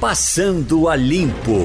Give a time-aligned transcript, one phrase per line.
[0.00, 1.58] Passando a Limpo.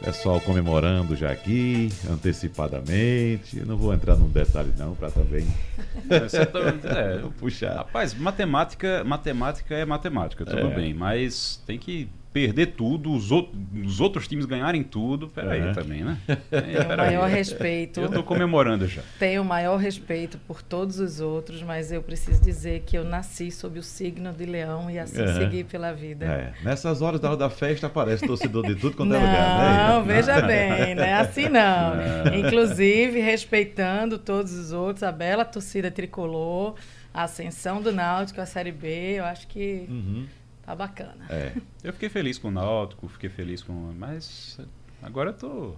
[0.00, 3.58] Pessoal comemorando já aqui, antecipadamente.
[3.58, 5.44] Eu não vou entrar num detalhe não, para também
[6.08, 7.78] é, puxar.
[7.78, 10.74] Rapaz, matemática, matemática é matemática, tudo é.
[10.76, 15.72] bem, mas tem que perder tudo, os, outros, os outros times ganharem tudo, peraí é.
[15.72, 16.18] também, né?
[16.50, 18.00] Tenho o maior respeito.
[18.00, 19.02] Eu estou comemorando já.
[19.20, 23.52] Tenho o maior respeito por todos os outros, mas eu preciso dizer que eu nasci
[23.52, 25.32] sob o signo de leão e assim é.
[25.32, 26.26] segui pela vida.
[26.26, 26.52] É.
[26.64, 29.88] Nessas horas da hora da festa aparece torcedor de tudo quanto é lugar, né?
[29.88, 31.94] Não, veja bem, não é assim não.
[32.26, 32.34] não.
[32.34, 36.74] Inclusive, respeitando todos os outros, a bela torcida tricolor,
[37.12, 39.86] a ascensão do Náutico, a Série B, eu acho que...
[39.88, 40.26] Uhum
[40.64, 41.26] Tá bacana.
[41.28, 41.52] É.
[41.82, 43.92] Eu fiquei feliz com o Náutico, fiquei feliz com.
[43.98, 44.58] Mas
[45.02, 45.74] agora eu tô.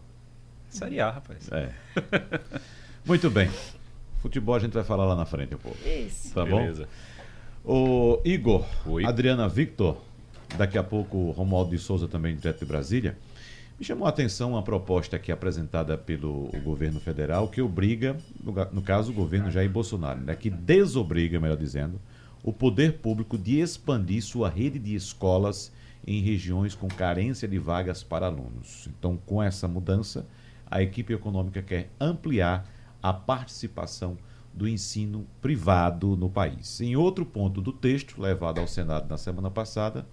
[0.69, 1.51] Série A, rapaz.
[1.51, 1.73] É.
[3.05, 3.51] Muito bem.
[4.21, 5.79] Futebol a gente vai falar lá na frente um pouco.
[5.87, 6.35] Isso.
[6.35, 6.89] Tá Beleza.
[7.65, 8.21] bom?
[8.21, 9.05] O Igor, Oi.
[9.05, 10.01] Adriana Victor,
[10.57, 13.19] daqui a pouco o Romualdo de Souza também, direto de Brasília.
[13.79, 18.83] Me chamou a atenção uma proposta aqui apresentada pelo governo federal que obriga, no, no
[18.83, 22.01] caso, o governo Jair Bolsonaro, né, que desobriga, melhor dizendo,
[22.47, 25.73] o poder público de expandir sua rede de escolas
[26.07, 28.89] em regiões com carência de vagas para alunos.
[28.97, 30.25] Então, com essa mudança,
[30.71, 32.65] a equipe econômica quer ampliar
[33.03, 34.17] a participação
[34.55, 36.81] do ensino privado no país.
[36.81, 40.07] Em outro ponto do texto, levado ao Senado na semana passada,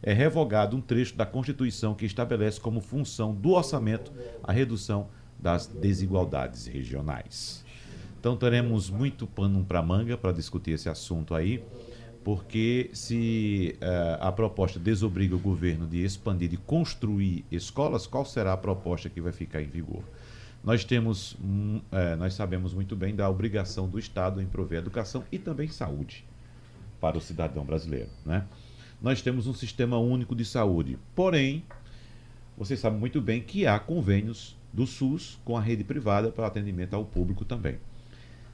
[0.00, 4.12] é revogado um trecho da Constituição que estabelece como função do orçamento
[4.44, 7.64] a redução das desigualdades regionais.
[8.20, 11.64] Então teremos muito pano para manga para discutir esse assunto aí,
[12.22, 18.52] porque se uh, a proposta desobriga o governo de expandir, de construir escolas, qual será
[18.52, 20.04] a proposta que vai ficar em vigor?
[20.62, 25.24] Nós temos, um, uh, nós sabemos muito bem da obrigação do Estado em prover educação
[25.32, 26.22] e também saúde
[27.00, 28.44] para o cidadão brasileiro, né?
[29.00, 31.64] Nós temos um sistema único de saúde, porém,
[32.54, 36.92] vocês sabem muito bem que há convênios do SUS com a rede privada para atendimento
[36.92, 37.78] ao público também.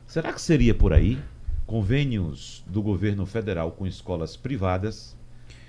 [0.06, 1.18] Será que seria por aí
[1.66, 5.16] convênios do governo federal com escolas privadas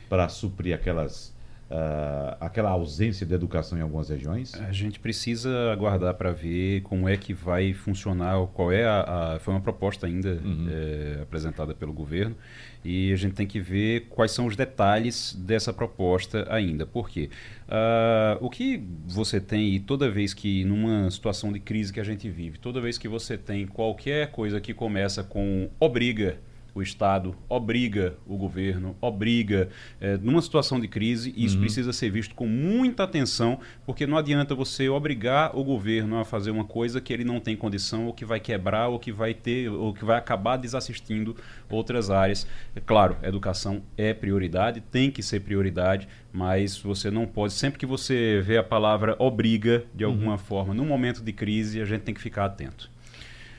[0.07, 1.33] para suprir aquelas
[1.69, 4.53] Uh, aquela ausência de educação em algumas regiões?
[4.53, 9.39] A gente precisa aguardar para ver como é que vai funcionar, qual é a, a
[9.39, 10.67] foi uma proposta ainda uhum.
[10.72, 12.38] é, apresentada pelo governo
[12.85, 16.85] e a gente tem que ver quais são os detalhes dessa proposta ainda.
[16.85, 17.29] Por quê?
[17.67, 22.03] Uh, o que você tem, e toda vez que numa situação de crise que a
[22.03, 26.38] gente vive, toda vez que você tem qualquer coisa que começa com obriga
[26.77, 31.61] o Estado obriga o governo, obriga, é, numa situação de crise, e isso uhum.
[31.61, 36.51] precisa ser visto com muita atenção, porque não adianta você obrigar o governo a fazer
[36.51, 39.69] uma coisa que ele não tem condição, ou que vai quebrar, ou que vai ter,
[39.69, 41.35] ou que vai acabar desassistindo
[41.67, 42.47] outras áreas.
[42.75, 47.87] É claro, educação é prioridade, tem que ser prioridade, mas você não pode, sempre que
[47.87, 50.37] você vê a palavra obriga, de alguma uhum.
[50.37, 52.95] forma, num momento de crise, a gente tem que ficar atento.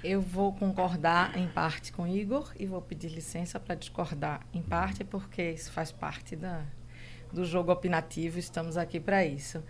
[0.02, 5.02] Eu vou concordar em parte com Igor e vou pedir licença para discordar em parte,
[5.02, 6.62] porque isso faz parte da,
[7.32, 9.62] do jogo opinativo, estamos aqui para isso.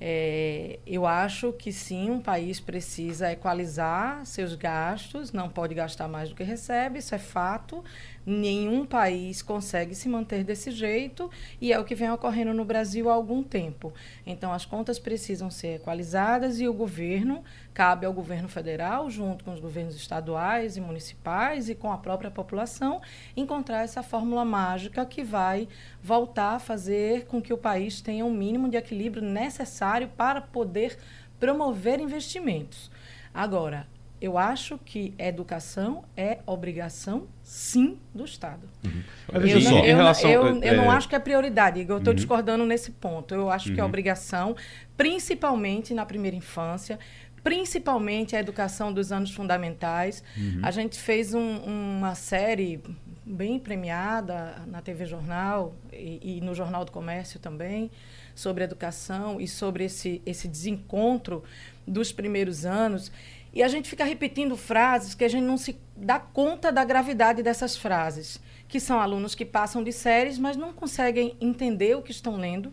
[0.00, 6.28] É, eu acho que sim, um país precisa equalizar seus gastos, não pode gastar mais
[6.28, 7.82] do que recebe, isso é fato.
[8.26, 11.30] Nenhum país consegue se manter desse jeito
[11.60, 13.92] e é o que vem ocorrendo no Brasil há algum tempo.
[14.26, 19.52] Então, as contas precisam ser equalizadas e o governo, cabe ao governo federal, junto com
[19.52, 23.02] os governos estaduais e municipais e com a própria população,
[23.36, 25.68] encontrar essa fórmula mágica que vai
[26.02, 30.96] voltar a fazer com que o país tenha um mínimo de equilíbrio necessário para poder
[31.38, 32.90] promover investimentos.
[33.34, 33.86] Agora,
[34.24, 38.66] eu acho que educação é obrigação, sim, do Estado.
[38.82, 39.02] Uhum.
[39.34, 40.74] Eu, não, eu, relação, eu, eu é...
[40.74, 42.14] não acho que é prioridade, eu estou uhum.
[42.14, 43.34] discordando nesse ponto.
[43.34, 43.74] Eu acho uhum.
[43.74, 43.88] que é uhum.
[43.90, 44.56] obrigação,
[44.96, 46.98] principalmente na primeira infância,
[47.42, 50.24] principalmente a educação dos anos fundamentais.
[50.38, 50.60] Uhum.
[50.62, 52.80] A gente fez um, uma série
[53.26, 57.90] bem premiada na TV Jornal e, e, no Jornal do Comércio também
[58.34, 61.44] sobre educação e sobre esse, esse desencontro
[61.86, 63.12] dos primeiros anos.
[63.54, 67.40] E a gente fica repetindo frases que a gente não se dá conta da gravidade
[67.40, 72.10] dessas frases, que são alunos que passam de séries, mas não conseguem entender o que
[72.10, 72.72] estão lendo,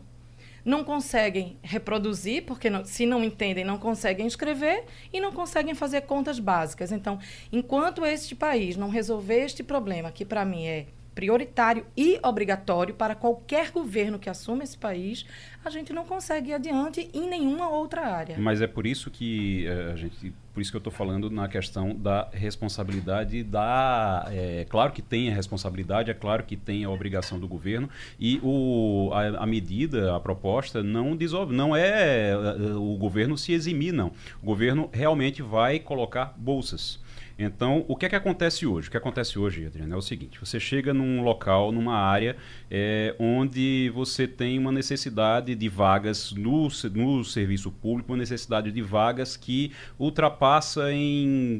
[0.65, 4.83] não conseguem reproduzir, porque não, se não entendem, não conseguem escrever
[5.13, 6.91] e não conseguem fazer contas básicas.
[6.91, 7.19] Então,
[7.51, 10.87] enquanto este país não resolver este problema, que para mim é
[11.21, 15.23] prioritário e obrigatório para qualquer governo que assuma esse país,
[15.63, 18.39] a gente não consegue ir adiante em nenhuma outra área.
[18.39, 21.47] Mas é por isso que eh, a gente, por isso que eu estou falando na
[21.47, 26.89] questão da responsabilidade da, é, claro que tem a responsabilidade, é claro que tem a
[26.89, 27.87] obrigação do governo
[28.19, 33.53] e o, a, a medida, a proposta não dissolve, não é eh, o governo se
[33.53, 34.11] eximir, não.
[34.41, 36.99] O governo realmente vai colocar bolsas.
[37.43, 38.87] Então, o que é que acontece hoje?
[38.87, 42.35] O que acontece hoje, Adriano, é o seguinte: você chega num local, numa área
[42.69, 48.81] é, onde você tem uma necessidade de vagas no, no serviço público, uma necessidade de
[48.81, 51.59] vagas que ultrapassa em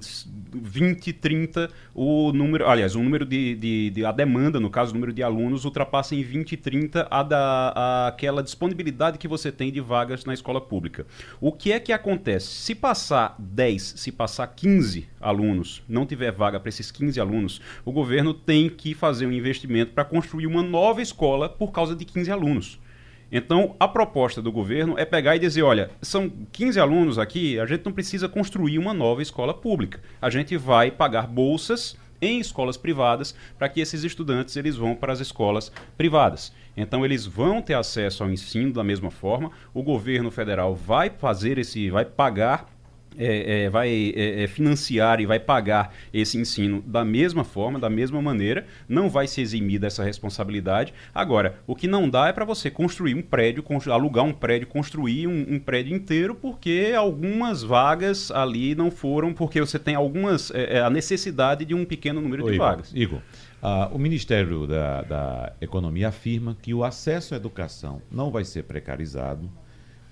[0.54, 4.94] 20, 30 o número, aliás, o número de, de, de a demanda, no caso, o
[4.94, 9.72] número de alunos, ultrapassa em 20, 30 a da, a, aquela disponibilidade que você tem
[9.72, 11.06] de vagas na escola pública.
[11.40, 12.48] O que é que acontece?
[12.48, 17.62] Se passar 10, se passar 15 alunos, alunos, não tiver vaga para esses 15 alunos,
[17.86, 22.04] o governo tem que fazer um investimento para construir uma nova escola por causa de
[22.04, 22.80] 15 alunos.
[23.32, 27.66] Então, a proposta do governo é pegar e dizer: olha, são 15 alunos aqui, a
[27.66, 30.02] gente não precisa construir uma nova escola pública.
[30.22, 35.14] A gente vai pagar bolsas em escolas privadas para que esses estudantes eles vão para
[35.14, 36.54] as escolas privadas.
[36.76, 39.50] Então eles vão ter acesso ao ensino da mesma forma.
[39.74, 42.70] O governo federal vai fazer esse, vai pagar
[43.18, 47.90] é, é, vai é, é, financiar e vai pagar esse ensino da mesma forma, da
[47.90, 50.94] mesma maneira, não vai se eximir dessa responsabilidade.
[51.14, 55.28] Agora, o que não dá é para você construir um prédio, alugar um prédio, construir
[55.28, 60.78] um, um, prédio inteiro, porque algumas vagas ali não foram, porque você tem algumas é,
[60.78, 62.92] é, a necessidade de um pequeno número de Igor, vagas.
[62.94, 63.20] Igor,
[63.62, 68.64] uh, o Ministério da, da Economia afirma que o acesso à educação não vai ser
[68.64, 69.50] precarizado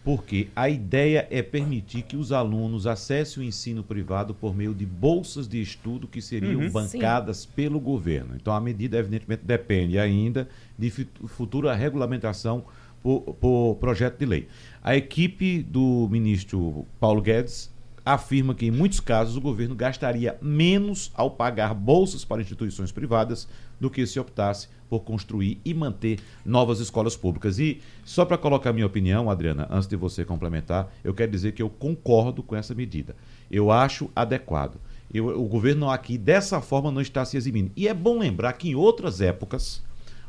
[0.03, 4.85] porque a ideia é permitir que os alunos acessem o ensino privado por meio de
[4.85, 7.49] bolsas de estudo que seriam uhum, bancadas sim.
[7.55, 8.35] pelo governo.
[8.35, 10.47] Então, a medida, evidentemente, depende ainda
[10.77, 12.63] de futura regulamentação
[13.03, 14.47] por, por projeto de lei.
[14.81, 17.69] A equipe do ministro Paulo Guedes
[18.13, 23.47] afirma que, em muitos casos, o governo gastaria menos ao pagar bolsas para instituições privadas
[23.79, 27.59] do que se optasse por construir e manter novas escolas públicas.
[27.59, 31.61] E só para colocar minha opinião, Adriana, antes de você complementar, eu quero dizer que
[31.61, 33.15] eu concordo com essa medida.
[33.49, 34.79] Eu acho adequado.
[35.13, 37.71] Eu, o governo aqui, dessa forma, não está se eximindo.
[37.75, 39.83] E é bom lembrar que em outras épocas,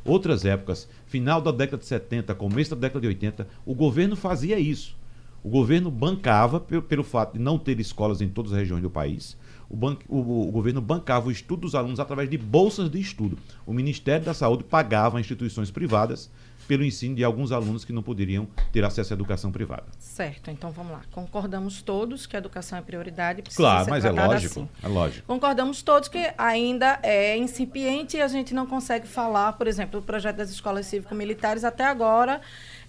[0.04, 4.58] outras épocas, final da década de 70, começo da década de 80, o governo fazia
[4.58, 4.99] isso.
[5.42, 8.90] O governo bancava, pelo, pelo fato de não ter escolas em todas as regiões do
[8.90, 9.36] país,
[9.70, 9.76] o,
[10.08, 13.38] o, o, governo bancava o estudo dos alunos através de bolsas de estudo.
[13.64, 16.30] O Ministério da Saúde pagava instituições privadas
[16.70, 19.86] pelo ensino de alguns alunos que não poderiam ter acesso à educação privada.
[19.98, 21.00] Certo, então vamos lá.
[21.10, 23.42] Concordamos todos que a educação é prioridade.
[23.56, 24.68] Claro, mas é lógico, assim.
[24.80, 25.26] é lógico.
[25.26, 30.06] Concordamos todos que ainda é incipiente e a gente não consegue falar, por exemplo, do
[30.06, 32.40] projeto das escolas cívico-militares até agora.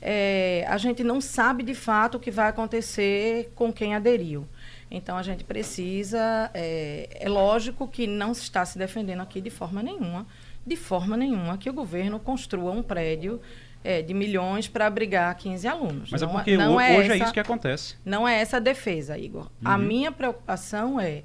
[0.01, 4.48] É, a gente não sabe de fato o que vai acontecer com quem aderiu.
[4.89, 6.50] Então a gente precisa.
[6.53, 10.25] É, é lógico que não se está se defendendo aqui de forma nenhuma,
[10.65, 13.39] de forma nenhuma, que o governo construa um prédio
[13.83, 16.12] é, de milhões para abrigar 15 alunos.
[16.12, 17.95] Mas é não, é porque não é hoje é essa, é isso que acontece.
[18.04, 19.44] Não é essa a defesa, Igor.
[19.44, 19.50] Uhum.
[19.63, 21.24] A minha preocupação é,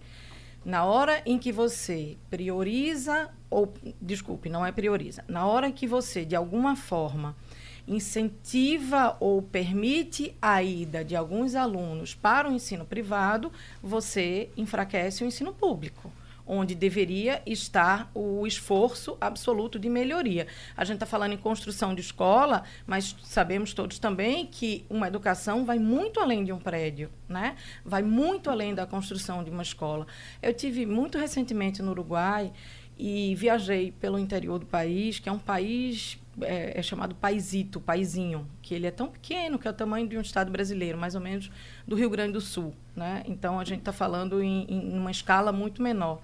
[0.65, 5.87] na hora em que você prioriza, ou, desculpe, não é prioriza, na hora em que
[5.87, 7.37] você, de alguma forma,
[7.87, 13.53] incentiva ou permite a ida de alguns alunos para o ensino privado,
[13.83, 16.13] você enfraquece o ensino público
[16.47, 20.47] onde deveria estar o esforço absoluto de melhoria.
[20.77, 25.65] A gente está falando em construção de escola, mas sabemos todos também que uma educação
[25.65, 27.57] vai muito além de um prédio, né?
[27.85, 30.07] Vai muito além da construção de uma escola.
[30.41, 32.53] Eu tive muito recentemente no Uruguai
[32.97, 38.47] e viajei pelo interior do país, que é um país é, é, chamado paisito, paizinho,
[38.61, 41.21] que ele é tão pequeno que é o tamanho de um estado brasileiro, mais ou
[41.21, 41.51] menos
[41.87, 43.23] do Rio Grande do Sul, né?
[43.27, 46.21] Então a gente está falando em, em uma escala muito menor.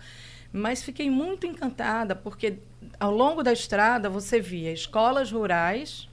[0.53, 2.59] Mas fiquei muito encantada porque
[3.01, 6.09] ao longo da estrada você via escolas rurais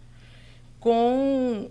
[0.80, 1.70] com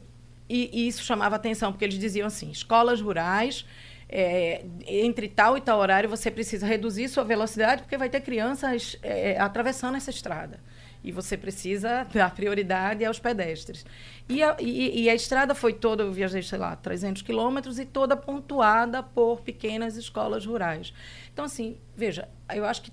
[0.49, 3.65] e, e isso chamava atenção porque eles diziam assim, escolas rurais
[4.07, 8.99] é, entre tal e tal horário você precisa reduzir sua velocidade porque vai ter crianças
[9.03, 10.61] é, atravessando essa estrada
[11.03, 13.85] e você precisa dar prioridade aos pedestres.
[14.29, 17.85] E a, e, e a estrada foi toda, eu viajei, sei lá, 300 quilômetros e
[17.85, 20.93] toda pontuada por pequenas escolas rurais.
[21.33, 22.93] Então, assim, veja, eu acho que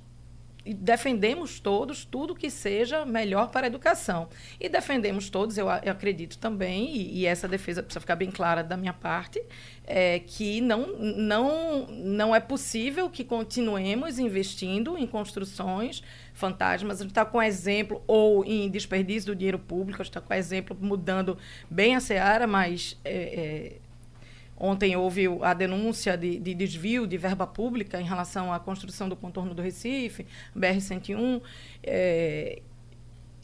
[0.73, 4.27] defendemos todos tudo que seja melhor para a educação.
[4.59, 8.63] E defendemos todos, eu, eu acredito também, e, e, essa defesa precisa ficar bem clara
[8.63, 9.43] da minha parte,
[9.87, 16.01] é que não, não, não é possível que continuemos investindo em construções
[16.33, 16.99] fantasmas.
[16.99, 20.33] A gente está com exemplo, ou em desperdício do dinheiro público, a gente está com
[20.33, 21.37] exemplo mudando
[21.69, 22.99] bem a seara, mas.
[23.03, 23.85] É, é,
[24.57, 29.15] Ontem houve a denúncia de, de, desvio de verba pública em relação à construção do
[29.15, 30.25] contorno do Recife,
[30.57, 31.41] BR-101,
[31.83, 32.61] é,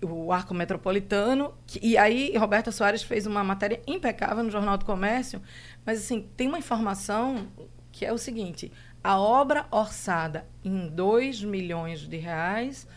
[0.01, 1.53] o arco metropolitano.
[1.65, 5.41] Que, e aí, Roberta Soares fez uma matéria impecável no Jornal do Comércio,
[5.85, 7.47] mas assim, tem uma informação
[7.91, 8.71] que é o seguinte:
[9.03, 12.87] a obra orçada em 2 milhões de reais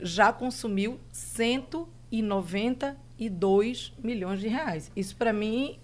[0.00, 4.90] já consumiu 192 milhões de reais.
[4.96, 5.78] Isso, para mim,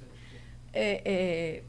[0.73, 1.63] é, é,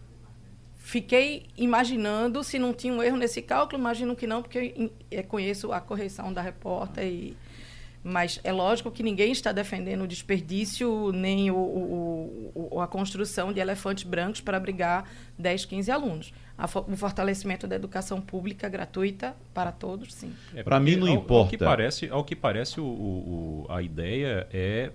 [0.76, 5.22] fiquei imaginando se não tinha um erro nesse cálculo, imagino que não, porque eu é,
[5.24, 7.36] conheço a correção da repórter e
[8.04, 13.52] mas é lógico que ninguém está defendendo o desperdício nem o, o, o, a construção
[13.52, 15.06] de elefantes brancos para abrigar
[15.38, 16.34] 10, 15 alunos.
[16.88, 20.34] o fortalecimento da educação pública gratuita para todos, sim.
[20.56, 21.44] É, para mim não ao, importa.
[21.44, 24.92] Ao que parece, ao que parece o, a ideia é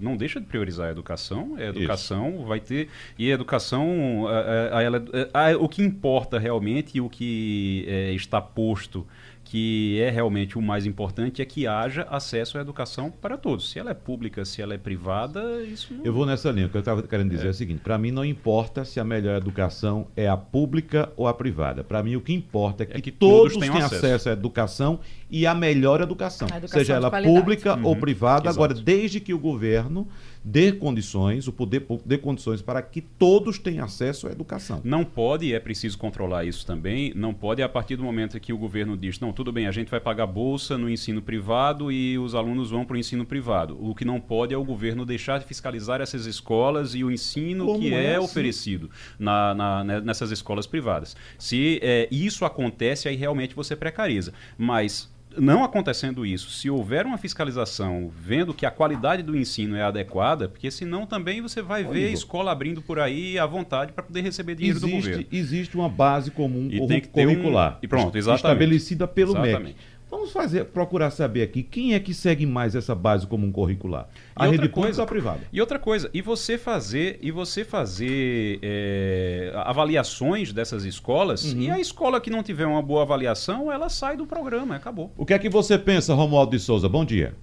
[0.00, 1.54] não deixa de priorizar a educação.
[1.56, 2.44] A educação Isso.
[2.46, 2.88] vai ter.
[3.18, 8.40] E a educação, a, a, a, o que importa realmente e o que é, está
[8.40, 9.06] posto
[9.48, 13.70] que é realmente o mais importante é que haja acesso à educação para todos.
[13.70, 16.04] Se ela é pública, se ela é privada, isso não...
[16.04, 16.66] Eu vou nessa linha.
[16.66, 19.00] O que eu estava querendo dizer é, é o seguinte: para mim não importa se
[19.00, 21.82] a melhor educação é a pública ou a privada.
[21.82, 24.04] Para mim o que importa é que, é que todos, todos tenham acesso.
[24.04, 24.28] acesso.
[24.28, 25.00] à educação
[25.30, 27.86] e à melhor educação, educação seja ela pública uhum.
[27.86, 28.50] ou privada.
[28.50, 28.54] Exato.
[28.54, 30.06] Agora, desde que o governo
[30.44, 34.80] dê condições, o poder público dê condições para que todos tenham acesso à educação.
[34.84, 38.58] Não pode, é preciso controlar isso também, não pode a partir do momento que o
[38.58, 42.34] governo diz, não, tudo bem, a gente vai pagar bolsa no ensino privado e os
[42.34, 43.76] alunos vão para o ensino privado.
[43.80, 47.66] O que não pode é o governo deixar de fiscalizar essas escolas e o ensino
[47.66, 48.24] Como que é, é assim?
[48.24, 51.16] oferecido na, na, né, nessas escolas privadas.
[51.38, 54.32] Se é, isso acontece, aí realmente você precariza.
[54.56, 59.82] Mas não acontecendo isso, se houver uma fiscalização vendo que a qualidade do ensino é
[59.82, 64.02] adequada, porque senão também você vai ver a escola abrindo por aí à vontade para
[64.02, 65.26] poder receber dinheiro existe, do governo.
[65.30, 68.44] Existe uma base comum e tem que curricular um, e pronto, exatamente.
[68.44, 69.64] estabelecida pelo exatamente.
[69.64, 69.97] MEC.
[70.10, 74.08] Vamos fazer, procurar saber aqui quem é que segue mais essa base comum curricular.
[74.34, 75.40] A e rede pública ou a privada?
[75.52, 81.60] E outra coisa, e você fazer, e você fazer é, avaliações dessas escolas, uhum.
[81.60, 85.12] e a escola que não tiver uma boa avaliação, ela sai do programa, acabou.
[85.16, 86.88] O que é que você pensa, Romualdo de Souza?
[86.88, 87.34] Bom dia.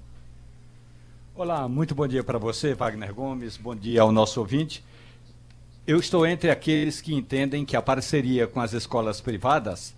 [1.35, 3.57] Olá, muito bom dia para você, Wagner Gomes.
[3.57, 4.83] Bom dia ao nosso ouvinte.
[5.85, 9.93] Eu estou entre aqueles que entendem que a parceria com as escolas privadas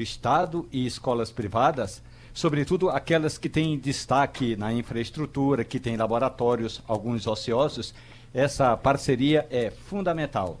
[0.00, 2.02] Estado e escolas privadas,
[2.32, 7.94] sobretudo aquelas que têm destaque na infraestrutura, que têm laboratórios, alguns ociosos,
[8.32, 10.60] essa parceria é fundamental.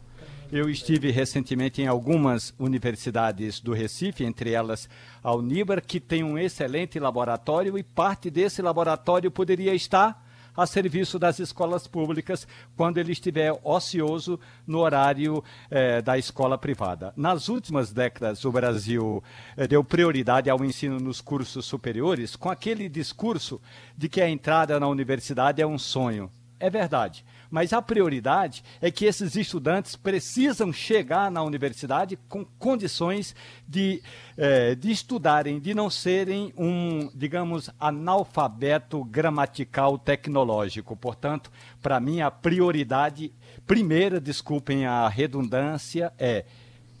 [0.50, 4.88] Eu estive recentemente em algumas universidades do Recife, entre elas
[5.22, 10.26] a Unibar, que tem um excelente laboratório e parte desse laboratório poderia estar
[10.58, 12.46] a serviço das escolas públicas
[12.76, 17.12] quando ele estiver ocioso no horário eh, da escola privada.
[17.16, 19.22] Nas últimas décadas, o Brasil
[19.56, 23.60] eh, deu prioridade ao ensino nos cursos superiores com aquele discurso
[23.96, 26.28] de que a entrada na universidade é um sonho.
[26.58, 27.24] É verdade.
[27.50, 33.34] Mas a prioridade é que esses estudantes precisam chegar na universidade com condições
[33.66, 34.02] de,
[34.36, 40.94] eh, de estudarem, de não serem um, digamos, analfabeto gramatical tecnológico.
[40.94, 41.50] Portanto,
[41.80, 43.32] para mim, a prioridade
[43.66, 46.44] primeira, desculpem a redundância, é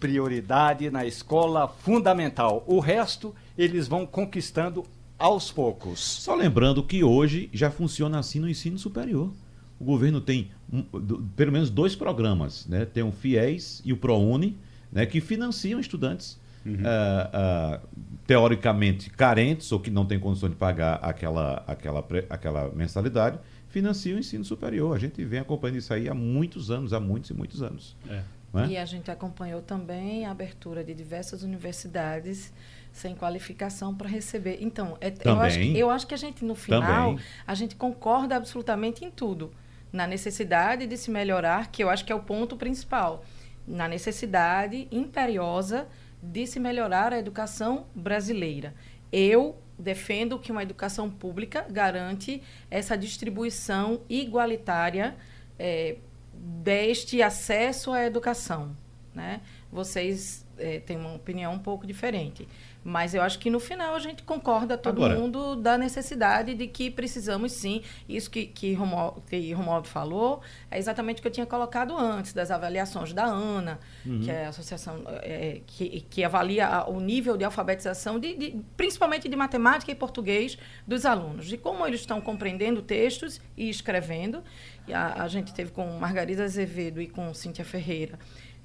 [0.00, 2.64] prioridade na escola fundamental.
[2.66, 4.84] O resto eles vão conquistando
[5.18, 5.98] aos poucos.
[5.98, 9.32] Só lembrando que hoje já funciona assim no ensino superior
[9.80, 12.84] o governo tem um, do, pelo menos dois programas, né?
[12.84, 14.56] Tem o FIES e o ProUni,
[14.90, 15.06] né?
[15.06, 16.74] Que financiam estudantes uhum.
[16.74, 17.88] uh, uh,
[18.26, 24.18] teoricamente carentes ou que não têm condições de pagar aquela, aquela, aquela mensalidade, financiam o
[24.18, 24.94] ensino superior.
[24.94, 27.96] A gente vem acompanhando isso aí há muitos anos, há muitos e muitos anos.
[28.08, 28.22] É.
[28.54, 28.66] É?
[28.66, 32.52] E a gente acompanhou também a abertura de diversas universidades
[32.90, 34.58] sem qualificação para receber.
[34.60, 37.24] Então, é, eu, acho que, eu acho que a gente, no final, também.
[37.46, 39.52] a gente concorda absolutamente em tudo
[39.92, 43.24] na necessidade de se melhorar, que eu acho que é o ponto principal,
[43.66, 45.88] na necessidade imperiosa
[46.22, 48.74] de se melhorar a educação brasileira.
[49.12, 55.16] Eu defendo que uma educação pública garante essa distribuição igualitária
[55.58, 55.96] é,
[56.34, 58.76] deste acesso à educação.
[59.14, 59.40] Né?
[59.70, 62.48] Vocês é, tem uma opinião um pouco diferente.
[62.84, 66.66] Mas eu acho que no final a gente concorda todo Agora, mundo da necessidade de
[66.66, 67.82] que precisamos sim.
[68.08, 72.32] Isso que, que, Romualdo, que Romualdo falou é exatamente o que eu tinha colocado antes,
[72.32, 74.20] das avaliações da ANA, Uhum.
[74.20, 79.28] que é a associação é, que, que avalia o nível de alfabetização, de, de- principalmente
[79.28, 80.56] de matemática e português
[80.86, 84.42] dos alunos, de como eles estão compreendendo textos e escrevendo.
[84.86, 88.18] E a, a gente teve com Margarida Azevedo e com Cíntia Ferreira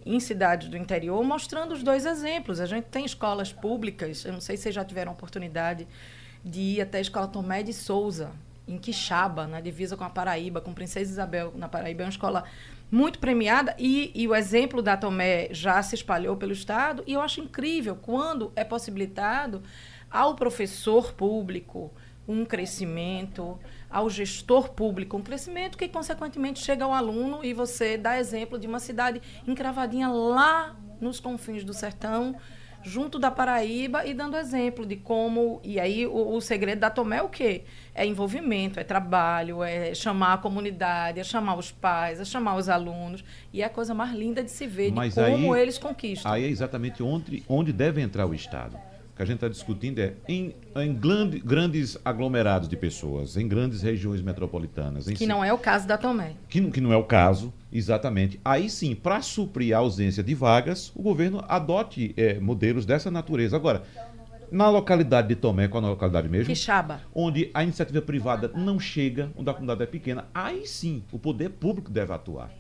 [0.06, 2.60] em cidades do interior, mostrando os dois exemplos.
[2.60, 5.88] A gente tem escolas públicas, eu não sei se vocês já tiveram oportunidade
[6.44, 8.32] de ir até a Escola Tomé de Souza,
[8.68, 12.04] em Quixaba, na divisa com a Paraíba, com Princesa Isabel, na Paraíba.
[12.04, 12.44] É uma escola
[12.92, 17.04] muito premiada e, e o exemplo da Tomé já se espalhou pelo Estado.
[17.08, 19.64] E eu acho incrível quando é possibilitado
[20.10, 21.92] ao professor público
[22.28, 23.60] um crescimento,
[23.94, 28.66] ao gestor público um crescimento que, consequentemente, chega ao aluno e você dá exemplo de
[28.68, 32.36] uma cidade encravadinha lá nos confins do sertão,
[32.82, 35.62] junto da Paraíba e dando exemplo de como.
[35.64, 37.64] E aí o, o segredo da Tomé é o quê?
[37.94, 42.68] É envolvimento, é trabalho, é chamar a comunidade, é chamar os pais, é chamar os
[42.70, 43.24] alunos.
[43.54, 46.32] E é a coisa mais linda de se ver, Mas de como aí- eles conquistam.
[46.32, 48.76] Aí é exatamente onde, onde deve entrar o Estado.
[49.14, 53.48] O que a gente está discutindo é em, em glande- grandes aglomerados de pessoas, em
[53.48, 55.08] grandes regiões metropolitanas.
[55.08, 56.34] em que não é o caso da Tomé.
[56.50, 58.40] que, não- que não é o caso, exatamente.
[58.44, 63.56] Aí sim, para suprir a ausência de vagas, o governo adote eh, modelos dessa natureza.
[63.56, 63.84] Agora,
[64.52, 66.48] na localidade de Tomé, qual é a localidade mesmo?
[66.48, 67.02] Quixaba.
[67.14, 71.50] Onde a iniciativa privada não chega, onde a comunidade é pequena, aí sim o poder
[71.50, 72.52] público deve atuar.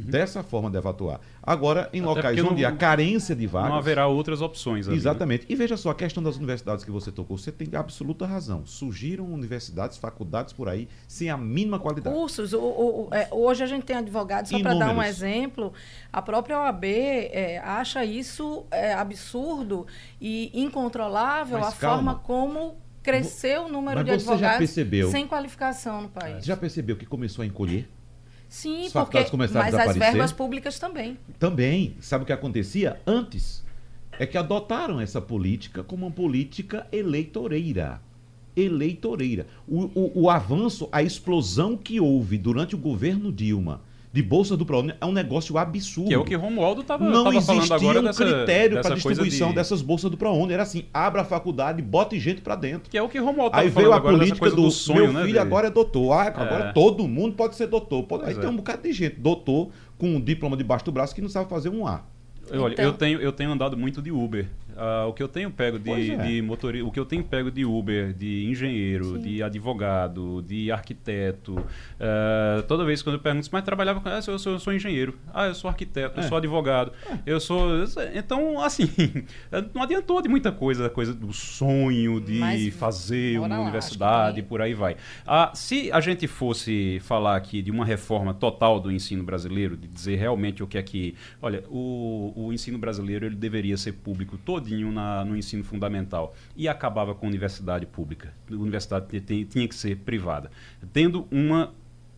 [0.00, 1.20] Dessa forma deve atuar.
[1.42, 3.70] Agora, em Até locais onde não- há carência de vagas.
[3.70, 4.86] Não haverá outras opções.
[4.86, 5.00] ali, né?
[5.00, 5.44] Exatamente.
[5.48, 8.64] E veja só, a questão das universidades que você tocou, você tem absoluta razão.
[8.64, 12.14] Surgiram universidades, faculdades por aí, sem a mínima qualidade.
[12.16, 12.52] Cursos.
[12.52, 15.72] O, o- o- é, hoje a gente tem advogados, só para dar um exemplo,
[16.12, 19.86] a própria OAB é, acha isso é, absurdo
[20.20, 21.96] e incontrolável Mas a calma.
[21.96, 25.10] forma como cresceu o número Mas de advogados percebeu?
[25.10, 26.36] sem qualificação no país.
[26.36, 27.88] Você já percebeu que começou a encolher?
[28.52, 30.12] Sim, As porque, começaram a mas as desaparecer?
[30.12, 31.16] verbas públicas também.
[31.38, 33.64] Também, sabe o que acontecia antes?
[34.18, 38.02] É que adotaram essa política como uma política eleitoreira.
[38.54, 39.46] Eleitoreira.
[39.66, 43.80] O, o, o avanço, a explosão que houve durante o governo Dilma
[44.12, 46.08] de Bolsa do ProUni é um negócio absurdo.
[46.08, 49.48] Que é o que Romualdo estava não falando existia agora um dessa, critério para distribuição
[49.48, 50.52] de- dessas bolsas do ProUni.
[50.52, 52.90] Era assim, abra a faculdade, bote gente para dentro.
[52.90, 54.62] Que é o que Romualdo Aí estava veio falando a agora dessa política coisa do,
[54.62, 55.24] do sonho, meu né?
[55.24, 56.12] filho agora é doutor.
[56.12, 56.72] Ah, agora É.
[56.72, 58.02] todo mundo pode ser doutor.
[58.02, 58.50] Pode- Aí Pois tem é.
[58.52, 61.70] um bocado de gente, doutor, com um diploma debaixo do braço que não sabe fazer
[61.70, 62.02] um A.
[62.52, 64.46] Olha, Então- eu, tenho, eu tenho andado muito de Uber.
[64.76, 66.16] Ah, o que eu tenho pego de, é.
[66.16, 71.56] de motorista, o que eu tenho pego de Uber, de engenheiro, de advogado, de arquiteto,
[72.00, 75.18] ah, toda vez quando eu pergunto, mas trabalhava com, ah, eu sou, eu sou engenheiro,
[75.32, 76.28] ah, eu sou arquiteto, eu É.
[76.28, 76.92] sou advogado,
[77.26, 77.68] eu sou,
[78.14, 78.88] então assim,
[79.74, 84.42] não adiantou de muita coisa, a coisa do sonho de Mas, fazer uma lá, universidade,
[84.42, 84.96] que- por aí vai.
[85.26, 89.86] Ah, se a gente fosse falar aqui de uma reforma total do ensino brasileiro, de
[89.88, 91.14] dizer realmente o que é que.
[91.40, 96.68] Olha, o, o ensino brasileiro ele deveria ser público todinho na, no ensino fundamental e
[96.68, 98.32] acabava com a universidade pública.
[98.50, 100.50] A universidade tinha que ser privada.
[100.92, 101.72] Tendo uma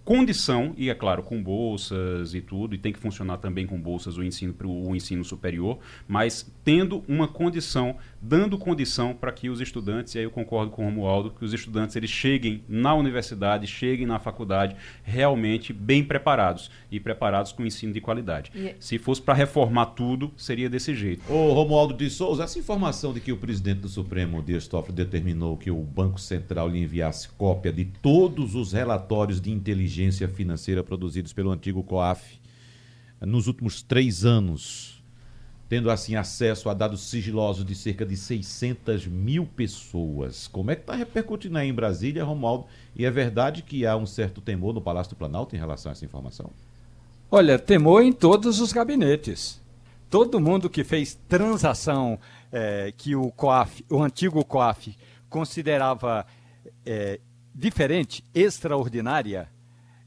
[0.04, 4.18] condição, e é claro, com bolsas e tudo, e tem que funcionar também com bolsas
[4.18, 10.14] o ensino, o ensino superior, mas tendo uma condição, dando condição para que os estudantes,
[10.14, 14.06] e aí eu concordo com o Romualdo, que os estudantes eles cheguem na universidade, cheguem
[14.06, 18.50] na faculdade realmente bem preparados, e preparados com ensino de qualidade.
[18.54, 21.22] E- Se fosse para reformar tudo, seria desse jeito.
[21.30, 25.56] Ô Romualdo de Souza, essa informação de que o presidente do Supremo, Dias Toffoli, determinou
[25.58, 31.32] que o Banco Central lhe enviasse cópia de todos os relatórios de inteligência financeira produzidos
[31.32, 32.38] pelo antigo COAF
[33.20, 34.93] nos últimos três anos,
[35.68, 40.46] tendo assim acesso a dados sigilosos de cerca de 600 mil pessoas.
[40.46, 42.66] Como é que está repercutindo aí em Brasília, Romualdo?
[42.94, 45.92] E é verdade que há um certo temor no Palácio do Planalto em relação a
[45.92, 46.50] essa informação?
[47.31, 49.61] Olha, temor em todos os gabinetes.
[50.11, 52.18] Todo mundo que fez transação
[52.53, 54.96] eh, que o COAF, o antigo COAF,
[55.29, 56.24] considerava
[56.87, 57.18] eh,
[57.53, 59.48] diferente, extraordinária,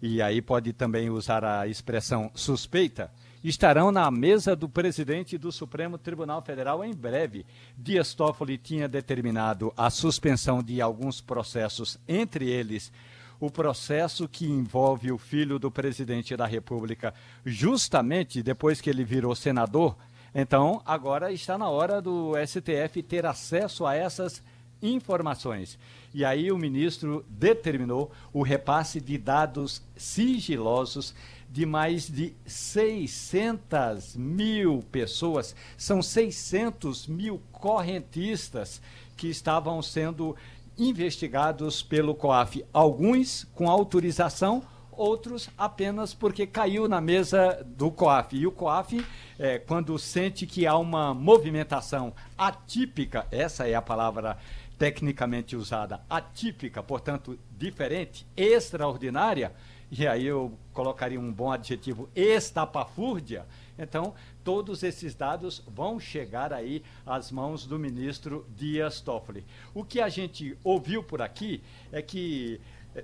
[0.01, 3.11] e aí pode também usar a expressão suspeita,
[3.43, 7.45] estarão na mesa do presidente do Supremo Tribunal Federal em breve.
[7.77, 12.91] Dias Toffoli tinha determinado a suspensão de alguns processos, entre eles
[13.39, 17.13] o processo que envolve o filho do presidente da República,
[17.45, 19.95] justamente depois que ele virou senador.
[20.33, 24.43] Então, agora está na hora do STF ter acesso a essas
[24.81, 25.77] informações.
[26.13, 31.13] E aí o ministro determinou o repasse de dados sigilosos
[31.49, 35.55] de mais de 600 mil pessoas.
[35.77, 38.81] São 600 mil correntistas
[39.15, 40.35] que estavam sendo
[40.77, 42.63] investigados pelo COAF.
[42.71, 48.35] Alguns com autorização, outros apenas porque caiu na mesa do COAF.
[48.35, 49.03] E o COAF,
[49.39, 54.37] é, quando sente que há uma movimentação atípica, essa é a palavra
[54.77, 59.51] tecnicamente usada, atípica, portanto, diferente, extraordinária,
[59.89, 63.45] e aí eu colocaria um bom adjetivo, estapafúrdia,
[63.77, 69.45] então todos esses dados vão chegar aí às mãos do ministro Dias Toffoli.
[69.73, 72.59] O que a gente ouviu por aqui é que,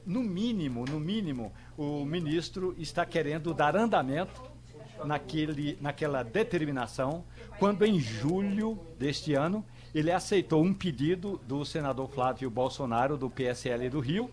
[0.06, 4.41] no mínimo, no mínimo, o ministro está querendo dar andamento
[5.06, 7.24] naquele, naquela determinação,
[7.60, 13.89] quando em julho deste ano ele aceitou um pedido do senador Flávio Bolsonaro, do PSL
[13.89, 14.30] do Rio,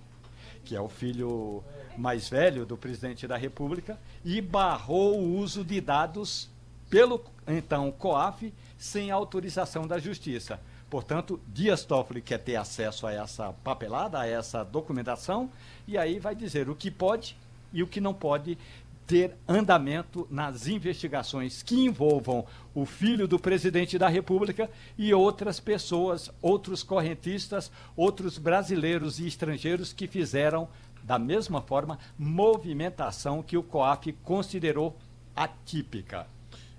[0.65, 1.63] que é o filho
[2.01, 6.49] mais velho do presidente da República, e barrou o uso de dados
[6.89, 10.59] pelo então COAF sem autorização da Justiça.
[10.89, 15.49] Portanto, Dias Toffoli quer ter acesso a essa papelada, a essa documentação,
[15.87, 17.37] e aí vai dizer o que pode
[17.73, 18.59] e o que não pode
[19.07, 26.31] ter andamento nas investigações que envolvam o filho do presidente da República e outras pessoas,
[26.41, 30.69] outros correntistas, outros brasileiros e estrangeiros que fizeram,
[31.11, 34.97] da mesma forma, movimentação que o COAF considerou
[35.35, 36.29] atípica.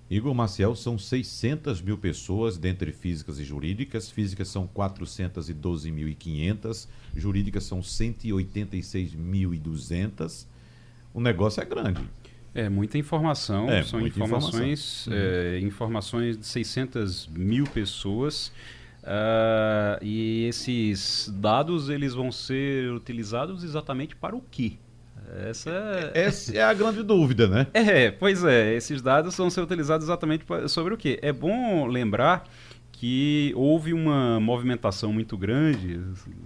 [0.10, 4.10] Igor Maciel, são 600 mil pessoas, dentre físicas e jurídicas.
[4.10, 10.46] Físicas são 412.500, jurídicas são 186.200.
[11.14, 12.08] O negócio é grande.
[12.56, 13.70] É, muita informação.
[13.70, 15.14] É, São muita informações, informação.
[15.14, 18.50] é, informações de 600 mil pessoas.
[19.04, 24.74] Uh, e esses dados eles vão ser utilizados exatamente para o quê?
[25.48, 25.70] Essa
[26.14, 26.22] é...
[26.26, 27.68] Essa é a grande dúvida, né?
[27.74, 28.74] É, pois é.
[28.76, 31.20] Esses dados vão ser utilizados exatamente sobre o quê?
[31.22, 32.48] É bom lembrar
[32.92, 36.00] que houve uma movimentação muito grande,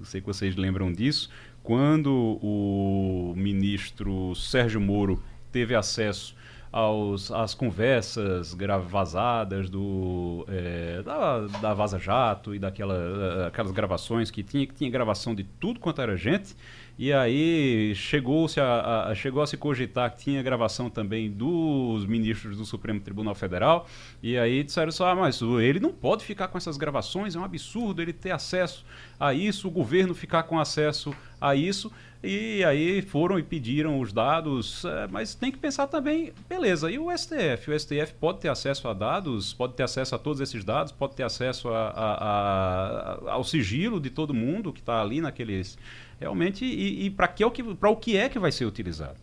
[0.03, 1.29] sei que vocês lembram disso,
[1.61, 6.35] quando o ministro Sérgio Moro teve acesso
[6.71, 8.56] aos, às conversas
[8.88, 14.89] vazadas do, é, da, da Vaza Jato e daquelas aquelas gravações que tinha, que tinha
[14.89, 16.56] gravação de tudo quanto era gente.
[16.97, 22.58] E aí chegou-se a, a, chegou a se cogitar que tinha gravação também dos ministros
[22.58, 23.86] do Supremo Tribunal Federal.
[24.23, 27.43] E aí disseram só, ah, mas ele não pode ficar com essas gravações, é um
[27.43, 28.86] absurdo ele ter acesso
[29.19, 31.91] a isso, o governo ficar com acesso a isso.
[32.25, 36.97] E aí foram e pediram os dados, é, mas tem que pensar também, beleza, e
[36.97, 37.69] o STF?
[37.69, 41.15] O STF pode ter acesso a dados, pode ter acesso a todos esses dados, pode
[41.15, 45.77] ter acesso a, a, a, ao sigilo de todo mundo que está ali naqueles
[46.19, 47.43] realmente e, e para que,
[47.75, 49.17] para o que é que vai ser utilizado.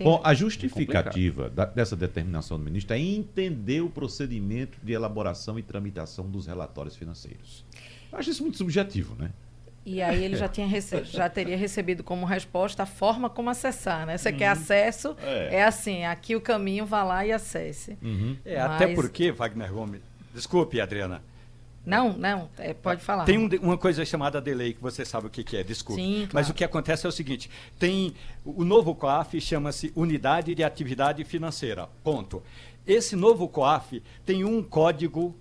[0.00, 5.58] Bom, a justificativa é da, dessa determinação do ministro é entender o procedimento de elaboração
[5.58, 7.64] e tramitação dos relatórios financeiros.
[8.10, 9.30] Eu acho isso muito subjetivo, né?
[9.88, 10.68] E aí ele já, tinha
[11.04, 14.18] já teria recebido como resposta a forma como acessar, né?
[14.18, 14.36] Você uhum.
[14.36, 15.56] quer acesso, é.
[15.56, 15.64] é.
[15.64, 17.96] assim, aqui o caminho, vá lá e acesse.
[18.02, 18.36] Uhum.
[18.44, 18.72] É, Mas...
[18.72, 20.02] Até porque, Wagner Gomes,
[20.34, 21.22] desculpe, Adriana,
[21.86, 23.24] não, não, é, pode falar.
[23.24, 26.02] Tem um, uma coisa chamada delay, que você sabe o que, que é, desculpe.
[26.02, 26.30] Sim, claro.
[26.34, 31.24] Mas o que acontece é o seguinte: tem o novo COAF chama-se Unidade de Atividade
[31.24, 31.88] Financeira.
[32.04, 32.42] Ponto.
[32.86, 35.34] Esse novo COAF tem um código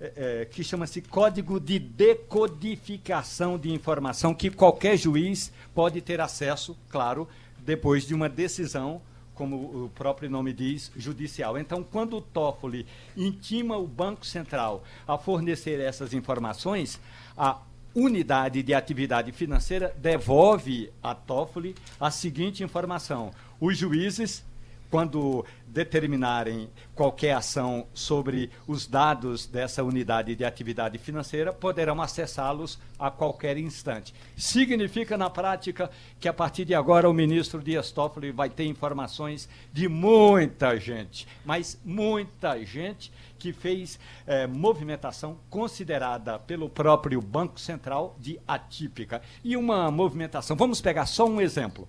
[0.00, 6.76] é, é, que chama-se Código de Decodificação de Informação, que qualquer juiz pode ter acesso,
[6.90, 7.28] claro,
[7.58, 9.00] depois de uma decisão
[9.34, 11.58] como o próprio nome diz, judicial.
[11.58, 17.00] Então, quando o Toffoli intima o Banco Central a fornecer essas informações,
[17.36, 17.58] a
[17.94, 24.44] unidade de atividade financeira devolve a Toffoli a seguinte informação: os juízes
[24.94, 33.10] quando determinarem qualquer ação sobre os dados dessa unidade de atividade financeira, poderão acessá-los a
[33.10, 34.14] qualquer instante.
[34.36, 39.48] Significa, na prática, que a partir de agora o ministro Dias Toffoli vai ter informações
[39.72, 48.14] de muita gente, mas muita gente que fez eh, movimentação considerada pelo próprio Banco Central
[48.20, 49.20] de atípica.
[49.42, 51.88] E uma movimentação, vamos pegar só um exemplo.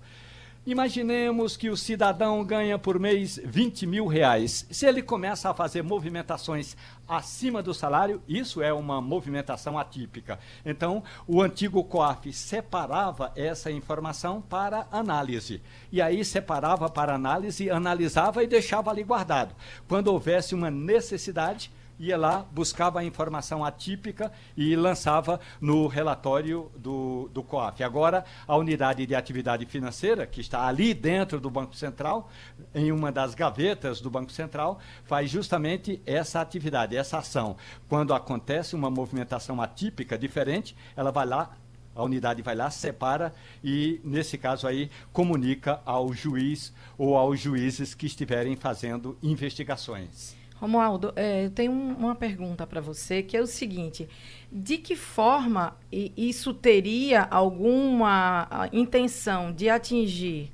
[0.66, 4.66] Imaginemos que o cidadão ganha por mês 20 mil reais.
[4.72, 6.76] Se ele começa a fazer movimentações
[7.08, 10.40] acima do salário, isso é uma movimentação atípica.
[10.66, 15.62] Então, o antigo COAF separava essa informação para análise.
[15.92, 19.56] E aí separava para análise, analisava e deixava ali guardado.
[19.88, 27.30] Quando houvesse uma necessidade, ia lá, buscava a informação atípica e lançava no relatório do,
[27.34, 27.84] do COAF.
[27.84, 32.30] Agora, a unidade de atividade financeira, que está ali dentro do Banco Central,
[32.74, 37.56] em uma das gavetas do Banco Central, faz justamente essa atividade, essa ação.
[37.88, 41.58] Quando acontece uma movimentação atípica diferente, ela vai lá,
[41.96, 47.94] a unidade vai lá, separa e, nesse caso aí, comunica ao juiz ou aos juízes
[47.94, 50.36] que estiverem fazendo investigações.
[50.56, 54.08] Romualdo, é, eu tenho uma pergunta para você, que é o seguinte:
[54.52, 60.52] de que forma isso teria alguma intenção de atingir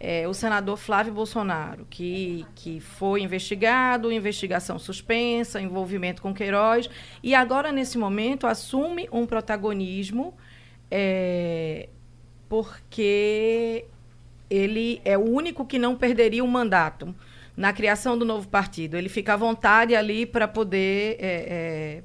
[0.00, 6.88] é, o senador Flávio Bolsonaro, que, que foi investigado, investigação suspensa, envolvimento com Queiroz,
[7.22, 10.34] e agora, nesse momento, assume um protagonismo
[10.90, 11.88] é,
[12.48, 13.84] porque
[14.50, 17.14] ele é o único que não perderia o mandato
[17.56, 18.96] na criação do novo partido.
[18.96, 22.02] Ele fica à vontade ali para poder é, é,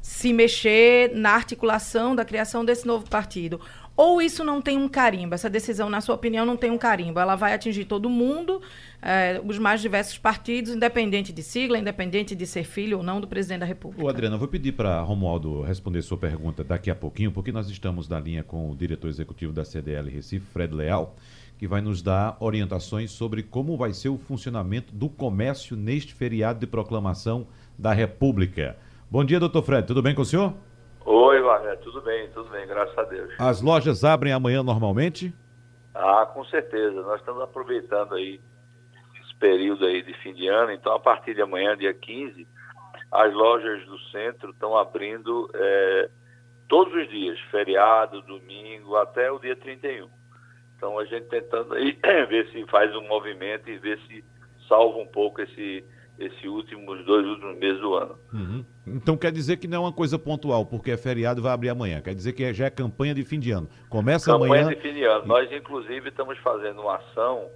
[0.00, 3.60] se mexer na articulação da criação desse novo partido.
[3.98, 5.34] Ou isso não tem um carimbo?
[5.34, 7.18] Essa decisão, na sua opinião, não tem um carimbo?
[7.18, 8.62] Ela vai atingir todo mundo,
[9.02, 13.26] é, os mais diversos partidos, independente de sigla, independente de ser filho ou não do
[13.26, 14.04] presidente da República.
[14.04, 17.68] O Adriano, eu vou pedir para Romualdo responder sua pergunta daqui a pouquinho, porque nós
[17.68, 21.16] estamos na linha com o diretor executivo da CDL Recife, Fred Leal
[21.58, 26.60] que vai nos dar orientações sobre como vai ser o funcionamento do comércio neste feriado
[26.60, 28.76] de proclamação da República.
[29.10, 30.54] Bom dia, doutor Fred, tudo bem com o senhor?
[31.04, 33.34] Oi, Wagner, tudo bem, tudo bem, graças a Deus.
[33.38, 35.34] As lojas abrem amanhã normalmente?
[35.94, 38.40] Ah, com certeza, nós estamos aproveitando aí
[39.20, 42.46] esse período aí de fim de ano, então a partir de amanhã, dia 15,
[43.10, 46.10] as lojas do centro estão abrindo é,
[46.68, 50.17] todos os dias, feriado, domingo, até o dia 31.
[50.78, 51.98] Então a gente tentando aí
[52.30, 54.24] ver se faz um movimento e ver se
[54.66, 55.84] salva um pouco esse
[56.18, 58.18] esse últimos dois últimos meses do ano.
[58.32, 58.64] Uhum.
[58.86, 61.68] Então quer dizer que não é uma coisa pontual, porque é feriado e vai abrir
[61.68, 62.00] amanhã.
[62.00, 63.68] Quer dizer que já é campanha de fim de ano.
[63.88, 64.62] Começa campanha amanhã.
[64.64, 65.26] Campanha de fim de ano.
[65.26, 67.48] Nós inclusive estamos fazendo uma ação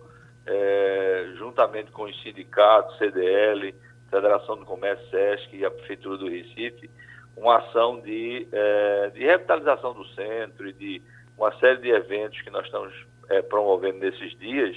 [0.46, 3.74] é, juntamente com os sindicatos, CDL,
[4.08, 6.88] Federação do Comércio, SESC e a Prefeitura do Recife,
[7.36, 11.02] uma ação de, é, de revitalização do centro e de
[11.36, 12.92] uma série de eventos que nós estamos
[13.32, 14.76] é, promovendo nesses dias,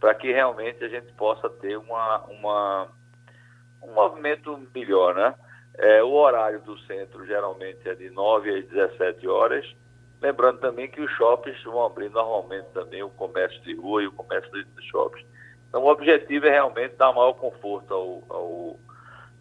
[0.00, 2.88] para que realmente a gente possa ter uma, uma,
[3.82, 5.34] um movimento melhor, né?
[5.78, 9.66] É, o horário do centro geralmente é de 9 às 17 horas.
[10.22, 14.12] Lembrando também que os shoppings vão abrir normalmente também o comércio de rua e o
[14.12, 15.26] comércio de shoppings.
[15.68, 18.80] Então, o objetivo é realmente dar maior conforto ao, ao,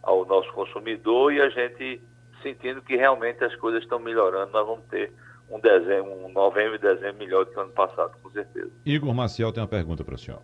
[0.04, 2.02] ao nosso consumidor e a gente
[2.42, 5.12] sentindo que realmente as coisas estão melhorando, nós vamos ter
[5.50, 8.72] um dezembro, um novembro e dezembro melhor do que o ano passado, com certeza.
[8.86, 10.42] Igor Maciel tem uma pergunta para o senhor.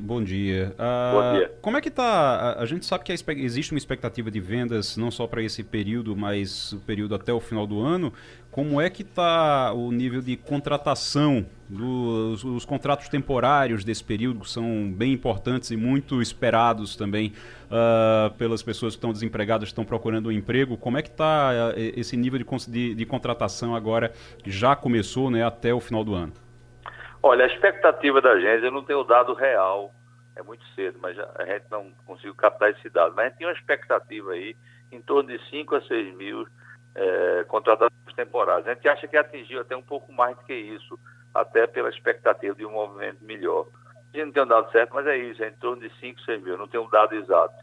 [0.00, 0.74] Bom dia.
[0.76, 1.52] Ah, bom dia.
[1.62, 2.58] Como é que está?
[2.58, 6.72] A, gente sabe que existe uma expectativa de vendas não só para esse período, mas
[6.72, 8.12] o período até o final do ano.
[8.50, 14.50] Como é que está o nível de contratação dos os contratos temporários desse período, que
[14.50, 17.32] são bem importantes e muito esperados também
[17.66, 20.76] uh, pelas pessoas que estão desempregadas, estão procurando um emprego?
[20.76, 25.30] Como é que está uh, esse nível de, de, de, contratação agora, que já começou
[25.30, 26.32] né, até o final do ano?
[27.28, 29.92] Olha, a expectativa da gente, eu não tenho o dado real,
[30.36, 33.48] é muito cedo, mas a gente não conseguiu captar esse dado, mas a gente tinha
[33.48, 34.56] uma expectativa aí
[34.92, 36.46] em torno de 5 a 6 mil
[36.94, 38.68] é, contratações temporárias.
[38.68, 40.96] A gente acha que atingiu até um pouco mais do que isso,
[41.34, 43.66] até pela expectativa de um movimento melhor.
[44.14, 46.20] A gente não tem um dado certo, mas é isso, é em torno de 5,
[46.20, 47.56] 6 mil, não tem um dado exato.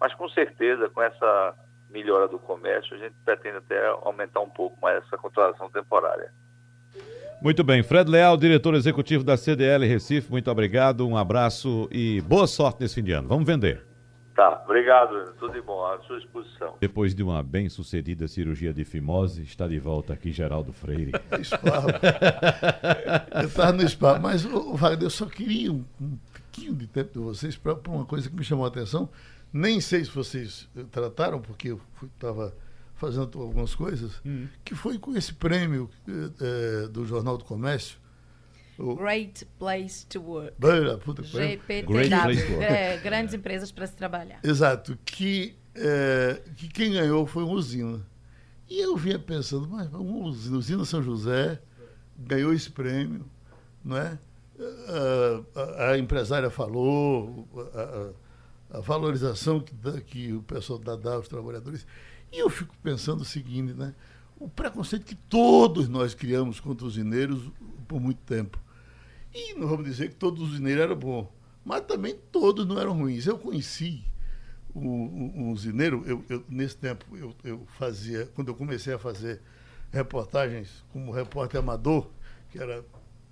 [0.00, 1.56] Mas com certeza, com essa
[1.90, 6.32] melhora do comércio, a gente pretende até aumentar um pouco mais essa contratação temporária.
[7.40, 7.84] Muito bem.
[7.84, 12.96] Fred Leal, diretor executivo da CDL Recife, muito obrigado, um abraço e boa sorte nesse
[12.96, 13.28] fim de ano.
[13.28, 13.86] Vamos vender.
[14.34, 16.74] Tá, obrigado, tudo de bom, à sua disposição.
[16.80, 21.12] Depois de uma bem-sucedida cirurgia de fimose, está de volta aqui Geraldo Freire.
[21.30, 21.40] eu
[23.46, 27.18] estava no spa, mas, o Wagner, eu só queria um, um pouquinho de tempo de
[27.20, 29.08] vocês para uma coisa que me chamou a atenção.
[29.52, 31.80] Nem sei se vocês eh, trataram, porque eu
[32.14, 32.54] estava
[32.98, 34.46] fazendo algumas coisas, hum.
[34.64, 37.96] que foi com esse prêmio é, do Jornal do Comércio,
[38.96, 40.54] Great Place to Work.
[41.04, 42.62] puta, GPTW.
[42.62, 44.38] É, grandes empresas para se trabalhar.
[44.44, 44.96] Exato.
[45.04, 48.06] Que, é, que quem ganhou foi uma usina.
[48.68, 51.60] E eu vinha pensando, mas uma usina, usina São José
[52.16, 53.24] ganhou esse prêmio,
[53.84, 54.18] não é?
[54.58, 61.28] A, a, a empresária falou, a, a valorização que, que o pessoal dá, dá aos
[61.28, 61.86] trabalhadores.
[62.32, 63.94] E eu fico pensando o seguinte, né?
[64.38, 67.50] O preconceito que todos nós criamos contra os mineiros
[67.86, 68.58] por muito tempo.
[69.34, 71.28] E não vamos dizer que todos os mineiros eram bons,
[71.64, 73.26] mas também todos não eram ruins.
[73.26, 74.04] Eu conheci
[74.74, 79.40] um, um usineiro, eu, eu, nesse tempo eu, eu fazia, quando eu comecei a fazer
[79.92, 82.08] reportagens como repórter amador,
[82.50, 82.84] que era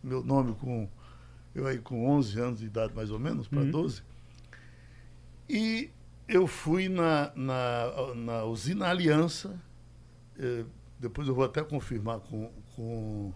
[0.02, 0.88] meu nome com
[1.54, 3.70] eu aí com 11 anos de idade mais ou menos, para uhum.
[3.70, 4.02] 12.
[5.48, 5.90] E
[6.28, 9.60] eu fui na, na, na usina Aliança,
[10.38, 10.64] eh,
[10.98, 13.32] depois eu vou até confirmar com, com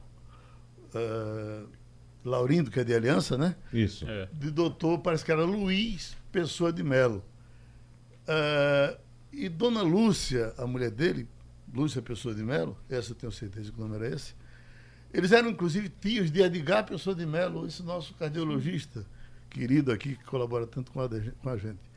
[0.94, 1.68] uh,
[2.24, 3.55] Laurindo, que é de Aliança, né?
[3.72, 4.09] Isso.
[4.09, 4.29] É.
[4.33, 7.22] De doutor, parece que era Luiz Pessoa de Melo.
[8.22, 8.98] Uh,
[9.33, 11.29] e Dona Lúcia, a mulher dele,
[11.72, 14.35] Lúcia Pessoa de Melo, essa eu tenho certeza que o nome era esse,
[15.12, 19.05] eles eram inclusive tios de Edgar Pessoa de Melo, esse nosso cardiologista
[19.48, 21.89] querido aqui, que colabora tanto com a, com a gente.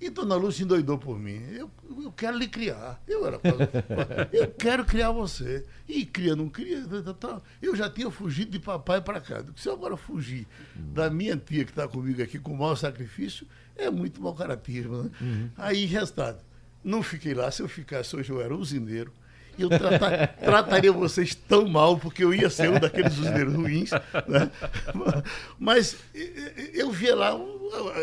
[0.00, 1.42] E Dona Lúcia endoidou por mim.
[1.50, 1.70] Eu,
[2.02, 3.02] eu quero lhe criar.
[3.06, 3.40] Eu era
[4.32, 5.64] Eu quero criar você.
[5.88, 6.84] E cria, não cria.
[7.18, 7.40] Tá.
[7.60, 9.44] Eu já tinha fugido de papai para cá.
[9.56, 10.92] Se eu agora fugir uhum.
[10.92, 15.02] da minha tia que está comigo aqui com o maior sacrifício, é muito mau caratismo.
[15.02, 15.10] Né?
[15.20, 15.50] Uhum.
[15.56, 16.38] Aí, resultado,
[16.84, 17.50] não fiquei lá.
[17.50, 19.12] Se eu ficasse hoje, eu era usineiro
[19.62, 23.90] eu tratar, trataria vocês tão mal, porque eu ia ser um daqueles usineiros ruins.
[24.26, 24.50] Né?
[25.58, 25.96] Mas
[26.74, 27.38] eu via lá,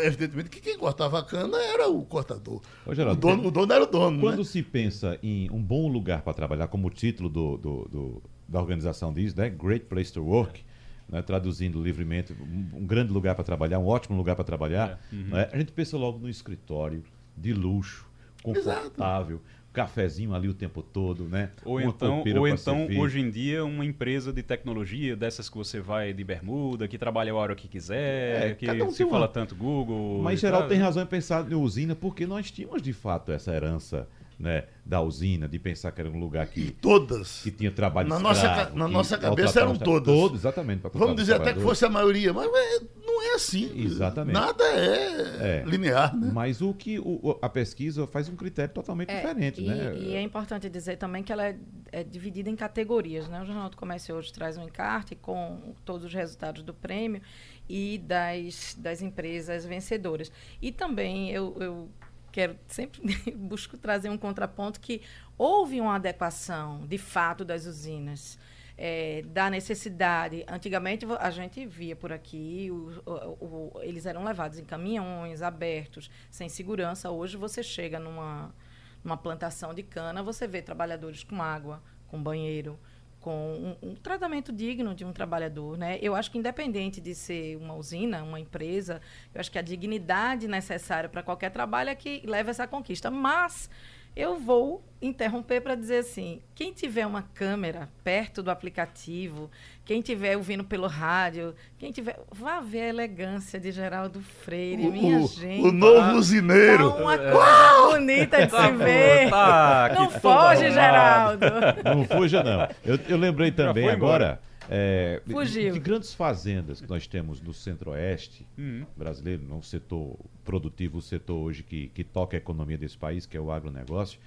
[0.04, 2.60] evidentemente, que quem cortava a cana era o cortador.
[2.84, 4.20] Ô, Geraldo, o, dono, o dono era o dono.
[4.20, 4.44] Quando né?
[4.44, 8.60] se pensa em um bom lugar para trabalhar, como o título do, do, do, da
[8.60, 9.48] organização diz, né?
[9.48, 10.64] Great Place to Work.
[11.08, 14.98] Né, traduzindo livremente, um, um grande lugar para trabalhar, um ótimo lugar para trabalhar.
[15.12, 15.14] É.
[15.14, 15.22] Uhum.
[15.28, 17.04] Né, a gente pensa logo no escritório,
[17.36, 18.04] de luxo,
[18.42, 19.36] confortável.
[19.36, 21.50] Exato cafezinho ali o tempo todo, né?
[21.62, 25.80] Ou uma então, ou então hoje em dia, uma empresa de tecnologia, dessas que você
[25.80, 29.28] vai de bermuda, que trabalha a hora que quiser, é, que um se fala uma...
[29.28, 30.22] tanto Google.
[30.22, 34.08] Mas, geral, tem razão em pensar em usina, porque nós tínhamos, de fato, essa herança
[34.38, 36.70] né, da usina, de pensar que era um lugar que.
[36.70, 37.42] Todas.
[37.42, 40.14] Que tinha trabalho Na nossa, na nossa cabeça eram todas.
[40.14, 40.82] Todos, exatamente.
[40.94, 42.95] Vamos dizer até que fosse a maioria, mas não
[43.26, 43.72] é assim.
[43.80, 44.34] Exatamente.
[44.34, 45.64] Nada é, é.
[45.66, 46.16] linear.
[46.16, 46.30] Né?
[46.32, 49.60] Mas o que o, a pesquisa faz um critério totalmente é, diferente.
[49.60, 49.96] E, né?
[49.96, 51.56] e é importante dizer também que ela é,
[51.92, 53.28] é, dividida em categorias.
[53.28, 53.42] Né?
[53.42, 57.20] O Jornal do Comércio hoje traz um encarte com todos os resultados do prêmio
[57.68, 60.30] e das, das empresas vencedoras.
[60.60, 61.88] E também eu, eu
[62.32, 63.00] quero sempre
[63.34, 65.00] busco trazer um contraponto que
[65.38, 68.38] houve uma adequação de fato das usinas.
[68.78, 70.44] É, da necessidade.
[70.46, 76.10] Antigamente a gente via por aqui, o, o, o, eles eram levados em caminhões abertos,
[76.30, 77.10] sem segurança.
[77.10, 78.54] Hoje você chega numa,
[79.02, 82.78] numa plantação de cana, você vê trabalhadores com água, com banheiro,
[83.26, 85.98] com um, um, tratamento digno de um trabalhador, né?
[86.00, 89.00] Eu acho que independente de ser uma usina, uma empresa,
[89.34, 93.10] eu acho que a dignidade necessária para qualquer trabalho é que leva essa conquista.
[93.10, 93.68] Mas
[94.16, 99.50] eu vou interromper para dizer assim: quem tiver uma câmera perto do aplicativo,
[99.84, 102.18] quem tiver ouvindo pelo rádio, quem tiver.
[102.32, 105.66] Vá ver a elegância de Geraldo Freire, o, minha o, gente.
[105.66, 106.90] O novo usineiro.
[106.90, 109.30] Tá uma coisa bonita de tá se ver.
[109.30, 111.46] Tá, não foge, Geraldo.
[111.84, 112.68] Não fuja, não.
[112.84, 114.40] Eu, eu lembrei também agora.
[114.68, 115.72] É, Fugiu.
[115.72, 118.84] De grandes fazendas que nós temos no centro-oeste uhum.
[118.96, 123.36] brasileiro, no setor produtivo, o setor hoje que, que toca a economia desse país, que
[123.36, 124.18] é o agronegócio,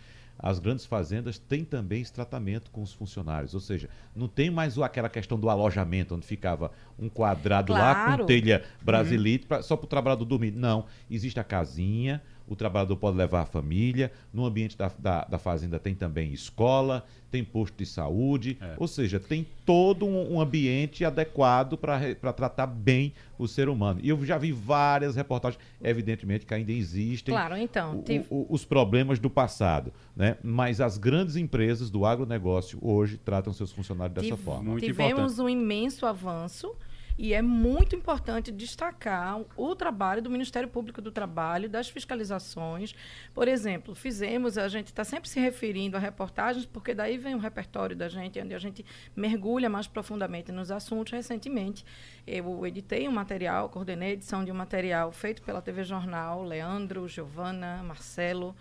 [0.41, 3.53] as grandes fazendas têm também esse tratamento com os funcionários.
[3.53, 8.11] Ou seja, não tem mais aquela questão do alojamento, onde ficava um quadrado claro.
[8.11, 9.61] lá com telha brasilite uhum.
[9.61, 10.51] só para o trabalhador dormir.
[10.51, 15.37] Não, existe a casinha, o trabalhador pode levar a família, no ambiente da, da, da
[15.37, 18.73] fazenda tem também escola, tem posto de saúde, é.
[18.77, 23.99] ou seja, tem todo um, um ambiente adequado para tratar bem o ser humano.
[24.01, 28.65] E eu já vi várias reportagens, evidentemente que ainda existem claro, então, o, o, os
[28.65, 30.37] problemas do passado, né?
[30.43, 34.71] mas as grandes empresas do agronegócio hoje tratam seus funcionários dessa Tive, forma.
[34.71, 35.41] Muito tivemos importante.
[35.41, 36.75] um imenso avanço
[37.21, 42.95] e é muito importante destacar o trabalho do Ministério Público do Trabalho, das fiscalizações.
[43.33, 47.37] Por exemplo, fizemos, a gente está sempre se referindo a reportagens, porque daí vem o
[47.37, 51.11] repertório da gente, onde a gente mergulha mais profundamente nos assuntos.
[51.11, 51.85] Recentemente,
[52.25, 57.05] eu editei um material, coordenei a edição de um material feito pela TV Jornal, Leandro,
[57.05, 58.55] Giovana, Marcelo,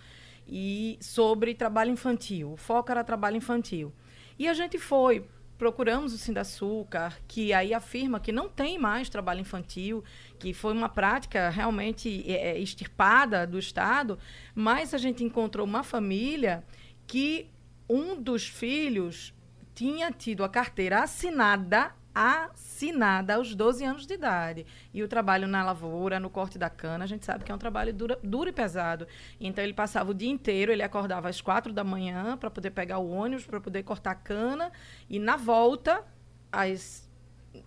[0.48, 2.54] e sobre trabalho infantil.
[2.54, 3.92] O foco era trabalho infantil.
[4.36, 5.24] E a gente foi
[5.58, 10.04] procuramos o Sindaçúcar, que aí afirma que não tem mais trabalho infantil,
[10.38, 14.18] que foi uma prática realmente é, é, extirpada do Estado,
[14.54, 16.64] mas a gente encontrou uma família
[17.06, 17.50] que
[17.88, 19.34] um dos filhos
[19.74, 24.66] tinha tido a carteira assinada assinada aos 12 anos de idade.
[24.92, 27.58] E o trabalho na lavoura, no corte da cana, a gente sabe que é um
[27.58, 29.06] trabalho duro, duro e pesado.
[29.40, 32.98] Então ele passava o dia inteiro, ele acordava às quatro da manhã para poder pegar
[32.98, 34.72] o ônibus, para poder cortar a cana,
[35.08, 36.04] e na volta,
[36.50, 37.08] às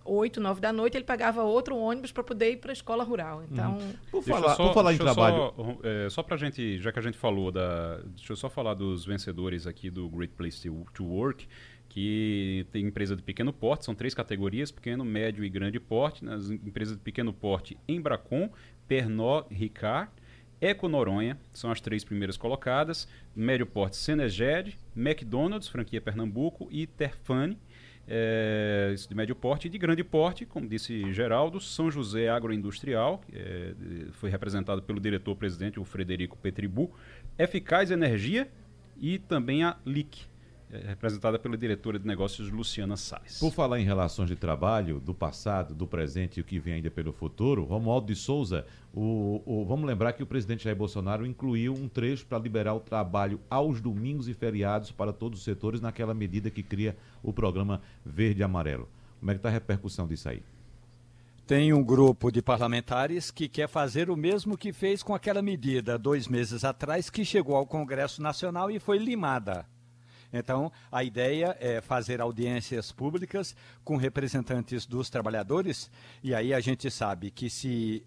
[0.05, 3.43] 8, 9 da noite, ele pagava outro ônibus para poder ir para a escola rural.
[3.49, 3.93] Então, uhum.
[4.11, 5.53] por, falar, só, por falar em trabalho.
[5.55, 7.97] Só, é, só para a gente, já que a gente falou da.
[8.15, 11.47] Deixa eu só falar dos vencedores aqui do Great Place to, to Work
[11.91, 16.23] que tem empresa de pequeno porte, são três categorias, pequeno, médio e grande porte.
[16.23, 18.49] Nas empresas de pequeno porte, Embracon,
[18.87, 20.09] Pernod Ricard,
[20.61, 23.09] Eco Noronha, são as três primeiras colocadas.
[23.35, 27.57] Médio porte, Seneged, McDonald's, franquia Pernambuco, e Terfane,
[28.07, 33.73] é, de médio porte e de grande porte, como disse Geraldo, São José Agroindustrial, é,
[34.13, 36.89] foi representado pelo diretor-presidente, o Frederico Petribu,
[37.37, 38.49] Eficaz Energia
[38.97, 40.30] e também a LIC,
[40.87, 43.39] representada pela diretora de negócios Luciana Salles.
[43.39, 46.89] Por falar em relações de trabalho, do passado, do presente e o que vem ainda
[46.89, 51.73] pelo futuro, Romualdo de Souza, o, o, vamos lembrar que o presidente Jair Bolsonaro incluiu
[51.73, 56.13] um trecho para liberar o trabalho aos domingos e feriados para todos os setores naquela
[56.13, 58.87] medida que cria o programa Verde e Amarelo.
[59.19, 60.41] Como é que está a repercussão disso aí?
[61.45, 65.97] Tem um grupo de parlamentares que quer fazer o mesmo que fez com aquela medida
[65.97, 69.65] dois meses atrás, que chegou ao Congresso Nacional e foi limada.
[70.33, 75.91] Então, a ideia é fazer audiências públicas com representantes dos trabalhadores,
[76.23, 78.05] e aí a gente sabe que se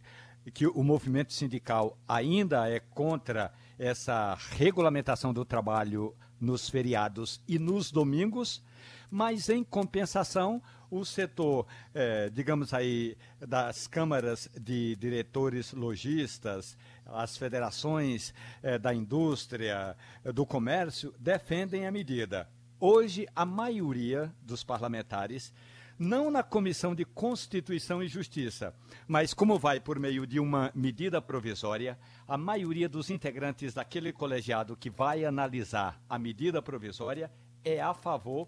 [0.52, 7.90] que o movimento sindical ainda é contra essa regulamentação do trabalho nos feriados e nos
[7.90, 8.62] domingos,
[9.10, 10.62] mas em compensação
[10.94, 18.32] o setor, eh, digamos aí, das câmaras de diretores lojistas, as federações
[18.62, 22.48] eh, da indústria, eh, do comércio, defendem a medida.
[22.78, 25.52] Hoje, a maioria dos parlamentares,
[25.98, 28.72] não na Comissão de Constituição e Justiça,
[29.08, 34.76] mas como vai por meio de uma medida provisória, a maioria dos integrantes daquele colegiado
[34.76, 37.32] que vai analisar a medida provisória
[37.64, 38.46] é a favor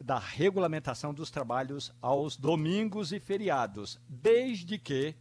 [0.00, 5.14] da regulamentação dos trabalhos aos domingos e feriados, desde que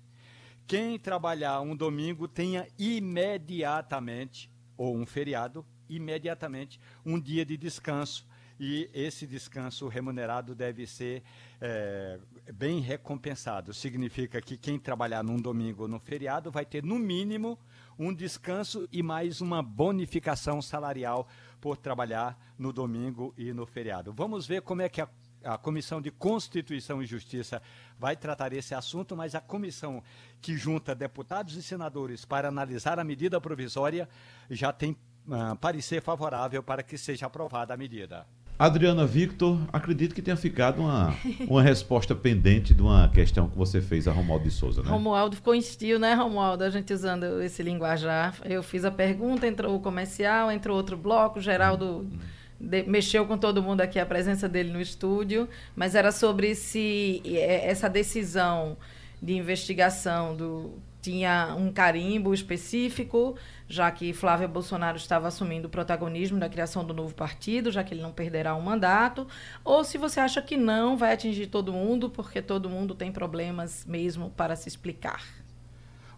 [0.67, 8.27] quem trabalhar um domingo tenha imediatamente, ou um feriado, imediatamente, um dia de descanso.
[8.59, 11.23] E esse descanso remunerado deve ser
[11.61, 12.19] é,
[12.53, 13.73] bem recompensado.
[13.73, 17.57] Significa que quem trabalhar num domingo ou no feriado vai ter, no mínimo,
[17.97, 21.27] um descanso e mais uma bonificação salarial
[21.59, 24.13] por trabalhar no domingo e no feriado.
[24.13, 25.09] Vamos ver como é que a
[25.43, 27.61] a Comissão de Constituição e Justiça
[27.97, 30.03] vai tratar esse assunto, mas a comissão
[30.41, 34.09] que junta deputados e senadores para analisar a medida provisória
[34.49, 38.27] já tem uh, parecer favorável para que seja aprovada a medida.
[38.59, 41.15] Adriana Victor, acredito que tenha ficado uma,
[41.47, 44.89] uma resposta pendente de uma questão que você fez a Romualdo de Souza, né?
[44.89, 46.63] Romualdo ficou em estilo, né, Romualdo?
[46.63, 48.35] A gente usando esse linguajar.
[48.43, 52.07] Eu fiz a pergunta, entrou o comercial, entrou outro bloco, Geraldo.
[52.11, 56.55] Hum de, mexeu com todo mundo aqui a presença dele no estúdio, mas era sobre
[56.55, 58.77] se é, essa decisão
[59.21, 63.35] de investigação do tinha um carimbo específico,
[63.67, 67.93] já que Flávio Bolsonaro estava assumindo o protagonismo da criação do novo partido, já que
[67.93, 69.27] ele não perderá o um mandato,
[69.63, 73.85] ou se você acha que não vai atingir todo mundo, porque todo mundo tem problemas
[73.85, 75.23] mesmo para se explicar.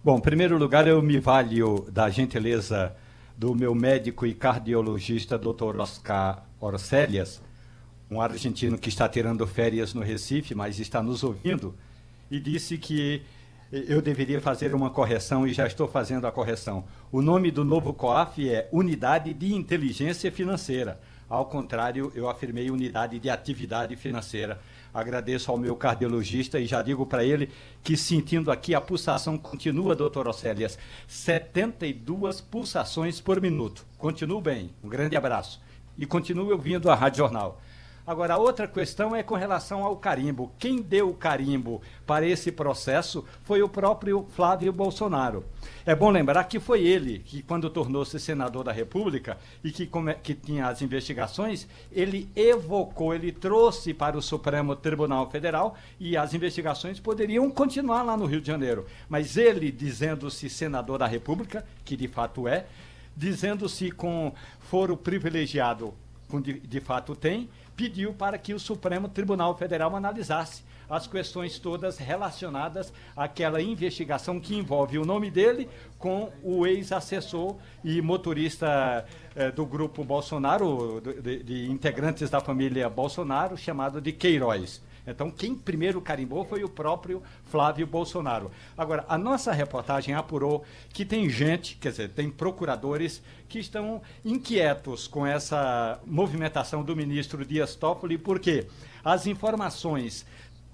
[0.04, 2.95] Bom, em primeiro lugar, eu me valho da gentileza
[3.36, 5.80] do meu médico e cardiologista, Dr.
[5.80, 7.41] Oscar Orcelias,
[8.12, 11.76] um argentino que está tirando férias no Recife, mas está nos ouvindo,
[12.30, 13.24] e disse que
[13.72, 16.86] eu deveria fazer uma correção e já estou fazendo a correção.
[17.11, 20.99] O nome do novo COAF é Unidade de Inteligência Financeira.
[21.30, 24.59] Ao contrário, eu afirmei Unidade de Atividade Financeira.
[24.91, 27.51] Agradeço ao meu cardiologista e já digo para ele
[27.84, 33.86] que sentindo aqui a pulsação continua, doutor Océlias, 72 pulsações por minuto.
[33.99, 34.72] Continuo bem.
[34.84, 35.61] Um grande abraço.
[35.95, 37.61] E continue ouvindo a Rádio Jornal.
[38.10, 40.51] Agora, outra questão é com relação ao carimbo.
[40.57, 45.45] Quem deu o carimbo para esse processo foi o próprio Flávio Bolsonaro.
[45.86, 49.88] É bom lembrar que foi ele que, quando tornou-se senador da República e que,
[50.24, 56.34] que tinha as investigações, ele evocou, ele trouxe para o Supremo Tribunal Federal e as
[56.34, 58.88] investigações poderiam continuar lá no Rio de Janeiro.
[59.07, 62.66] Mas ele, dizendo-se senador da República, que de fato é,
[63.16, 65.93] dizendo-se com foro privilegiado,
[66.41, 67.47] de, de fato tem,
[67.80, 74.54] pediu para que o Supremo Tribunal Federal analisasse as questões todas relacionadas àquela investigação que
[74.54, 81.72] envolve o nome dele com o ex-assessor e motorista eh, do grupo Bolsonaro, de, de,
[81.72, 84.82] integrantes da família Bolsonaro, chamado de Queiroz.
[85.10, 88.51] Então, quem primeiro carimbou foi o próprio Flávio Bolsonaro.
[88.78, 95.07] Agora, a nossa reportagem apurou que tem gente, quer dizer, tem procuradores que estão inquietos
[95.07, 98.68] com essa movimentação do ministro Dias Toffoli, porque
[99.03, 100.26] as informações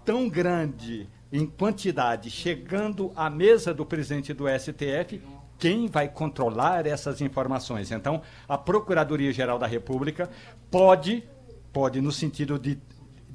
[0.03, 5.21] tão grande em quantidade chegando à mesa do presidente do STF,
[5.57, 7.91] quem vai controlar essas informações?
[7.91, 10.29] Então, a Procuradoria-Geral da República
[10.69, 11.23] pode,
[11.71, 12.77] pode no sentido de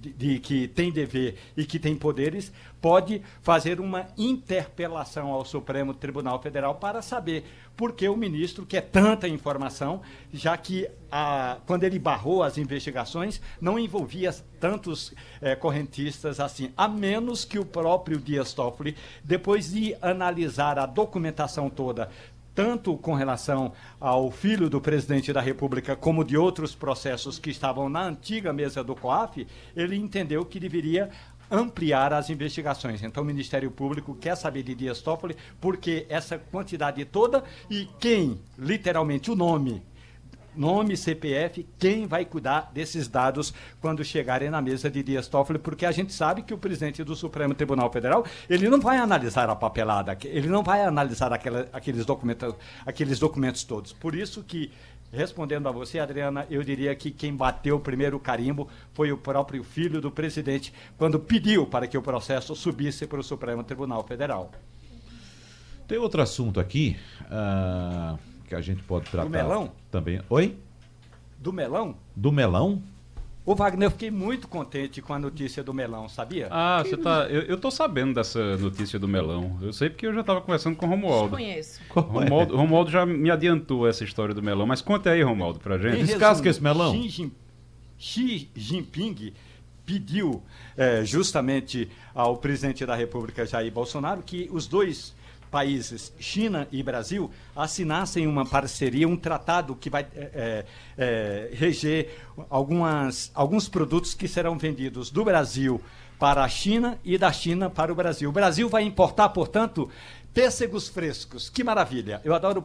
[0.00, 6.40] de, que tem dever e que tem poderes, pode fazer uma interpelação ao Supremo Tribunal
[6.40, 7.44] Federal para saber
[7.76, 13.40] por que o ministro quer tanta informação, já que a, quando ele barrou as investigações,
[13.60, 18.94] não envolvia tantos é, correntistas assim, a menos que o próprio Dias Toffoli,
[19.24, 22.10] depois de analisar a documentação toda,
[22.54, 27.88] tanto com relação ao filho do presidente da República, como de outros processos que estavam
[27.88, 29.46] na antiga mesa do COAF,
[29.76, 31.10] ele entendeu que deveria
[31.50, 33.02] ampliar as investigações.
[33.02, 38.40] Então, o Ministério Público quer saber de Dias Toffoli porque essa quantidade toda e quem,
[38.56, 39.82] literalmente, o nome
[40.56, 45.86] nome, CPF, quem vai cuidar desses dados quando chegarem na mesa de Dias Toffoli, porque
[45.86, 49.56] a gente sabe que o presidente do Supremo Tribunal Federal, ele não vai analisar a
[49.56, 53.92] papelada, ele não vai analisar aquela, aqueles, documentos, aqueles documentos todos.
[53.92, 54.70] Por isso que
[55.12, 59.64] Respondendo a você, Adriana, eu diria que quem bateu o primeiro carimbo foi o próprio
[59.64, 64.52] filho do presidente, quando pediu para que o processo subisse para o Supremo Tribunal Federal.
[65.88, 66.96] Tem outro assunto aqui.
[67.22, 69.28] Uh que a gente pode tratar.
[69.28, 69.72] Do melão?
[69.92, 70.20] Também.
[70.28, 70.56] Oi?
[71.38, 71.94] Do melão?
[72.16, 72.82] Do melão?
[73.46, 76.48] Ô Wagner, eu fiquei muito contente com a notícia do melão, sabia?
[76.50, 77.26] Ah, você tá.
[77.30, 79.56] Eu, eu tô sabendo dessa notícia do melão.
[79.62, 81.36] Eu sei porque eu já estava conversando com o Romualdo.
[81.36, 81.80] Conheço.
[81.90, 84.66] Romualdo, Romualdo já me adiantou essa história do melão.
[84.66, 86.04] Mas conta aí, Romualdo, pra gente.
[86.04, 86.92] Descasca esse melão.
[86.92, 87.32] Xi,
[87.96, 89.32] Xi Jinping
[89.86, 90.42] pediu
[90.76, 95.14] é, justamente ao presidente da República, Jair Bolsonaro, que os dois
[95.50, 100.64] países, China e Brasil, assinassem uma parceria, um tratado que vai é,
[100.96, 102.10] é, reger
[102.48, 105.80] algumas, alguns produtos que serão vendidos do Brasil
[106.18, 108.28] para a China e da China para o Brasil.
[108.28, 109.88] O Brasil vai importar, portanto,
[110.32, 111.48] pêssegos frescos.
[111.48, 112.20] Que maravilha!
[112.24, 112.62] Eu adoro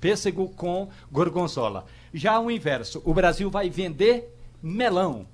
[0.00, 1.86] pêssego com gorgonzola.
[2.12, 5.26] Já o inverso, o Brasil vai vender melão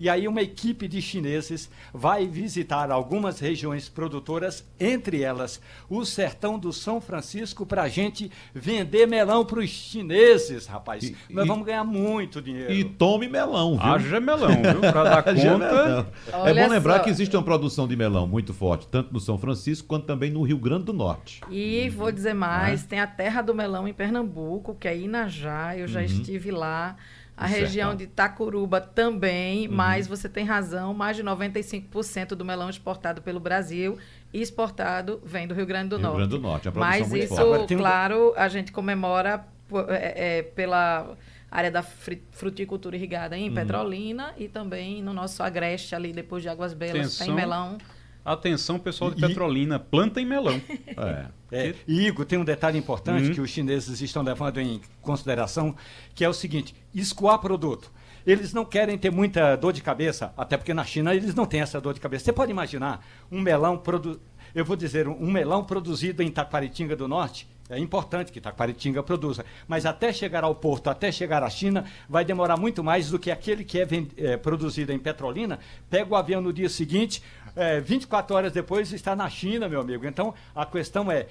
[0.00, 6.58] e aí uma equipe de chineses vai visitar algumas regiões produtoras, entre elas o sertão
[6.58, 11.04] do São Francisco, para a gente vender melão para os chineses, rapaz.
[11.04, 12.72] E, Nós e, vamos ganhar muito dinheiro.
[12.72, 13.82] E tome melão, viu?
[13.82, 14.80] Haja melão, viu?
[14.80, 16.06] Para dar conta.
[16.44, 17.04] é bom lembrar só.
[17.04, 20.42] que existe uma produção de melão muito forte, tanto no São Francisco quanto também no
[20.42, 21.40] Rio Grande do Norte.
[21.50, 22.86] E vou dizer mais, é?
[22.86, 26.06] tem a terra do melão em Pernambuco, que é Inajá, eu já uhum.
[26.06, 26.96] estive lá.
[27.38, 27.60] A certo.
[27.60, 29.74] região de Tacuruba também, uhum.
[29.74, 33.96] mas você tem razão, mais de 95% do melão exportado pelo Brasil
[34.32, 36.18] e exportado vem do Rio Grande do Rio Norte.
[36.18, 37.76] Rio Grande do Norte, a Mas isso, forte.
[37.76, 39.46] claro, a gente comemora
[39.88, 41.16] é, é, pela
[41.48, 43.54] área da fruticultura irrigada em uhum.
[43.54, 47.26] Petrolina e também no nosso agreste ali, depois de Águas Belas, Atenção.
[47.26, 47.78] tem melão
[48.24, 50.60] Atenção, pessoal de Petrolina, plantem melão.
[50.98, 51.26] É.
[51.50, 53.34] É, Igor, tem um detalhe importante uhum.
[53.34, 55.74] que os chineses estão levando em consideração,
[56.14, 57.90] que é o seguinte: escoar produto.
[58.26, 61.60] Eles não querem ter muita dor de cabeça, até porque na China eles não têm
[61.60, 62.26] essa dor de cabeça.
[62.26, 63.02] Você pode imaginar
[63.32, 64.20] um melão produ...
[64.54, 69.44] eu vou dizer, um melão produzido em Taquaritinga do Norte, é importante que Taquaritinga produza,
[69.66, 73.30] mas até chegar ao porto, até chegar à China, vai demorar muito mais do que
[73.30, 75.58] aquele que é, é produzido em Petrolina.
[75.90, 77.22] Pega o avião no dia seguinte,
[77.54, 80.06] é, 24 horas depois está na China, meu amigo.
[80.06, 81.26] Então, a questão é,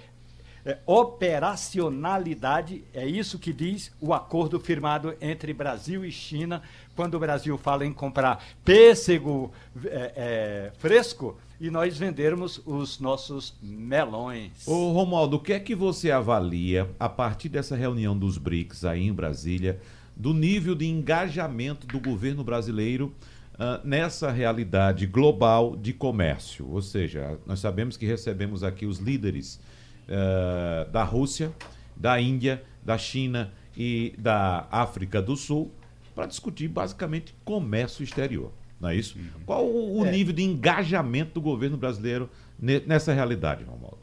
[0.66, 6.62] é, operacionalidade, é isso que diz o acordo firmado entre Brasil e China,
[6.96, 9.52] quando o Brasil fala em comprar pêssego
[9.86, 14.68] é, é, fresco e nós vendermos os nossos melões.
[14.68, 19.08] Ô Romualdo, o que é que você avalia a partir dessa reunião dos BRICS aí
[19.08, 19.80] em Brasília,
[20.16, 23.14] do nível de engajamento do governo brasileiro
[23.54, 26.70] uh, nessa realidade global de comércio.
[26.70, 29.60] Ou seja, nós sabemos que recebemos aqui os líderes
[30.08, 31.52] uh, da Rússia,
[31.96, 35.72] da Índia, da China e da África do Sul
[36.16, 38.52] para discutir basicamente comércio exterior.
[38.80, 39.18] Não é isso?
[39.18, 39.42] Uhum.
[39.46, 40.12] Qual o, o é.
[40.12, 44.00] nível de engajamento do governo brasileiro nessa realidade, Romualdo?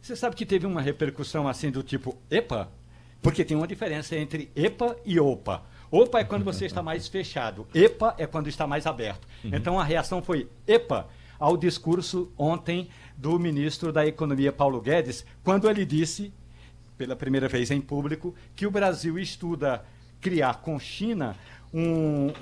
[0.00, 2.68] Você sabe que teve uma repercussão assim do tipo EPA?
[3.22, 5.62] Porque tem uma diferença entre EPA e OPA.
[5.90, 9.26] OPA é quando você está mais fechado, EPA é quando está mais aberto.
[9.42, 9.50] Uhum.
[9.54, 11.06] Então a reação foi EPA
[11.38, 16.32] ao discurso ontem do ministro da Economia Paulo Guedes, quando ele disse,
[16.98, 19.84] pela primeira vez em público, que o Brasil estuda
[20.20, 21.36] criar com China
[21.72, 22.32] um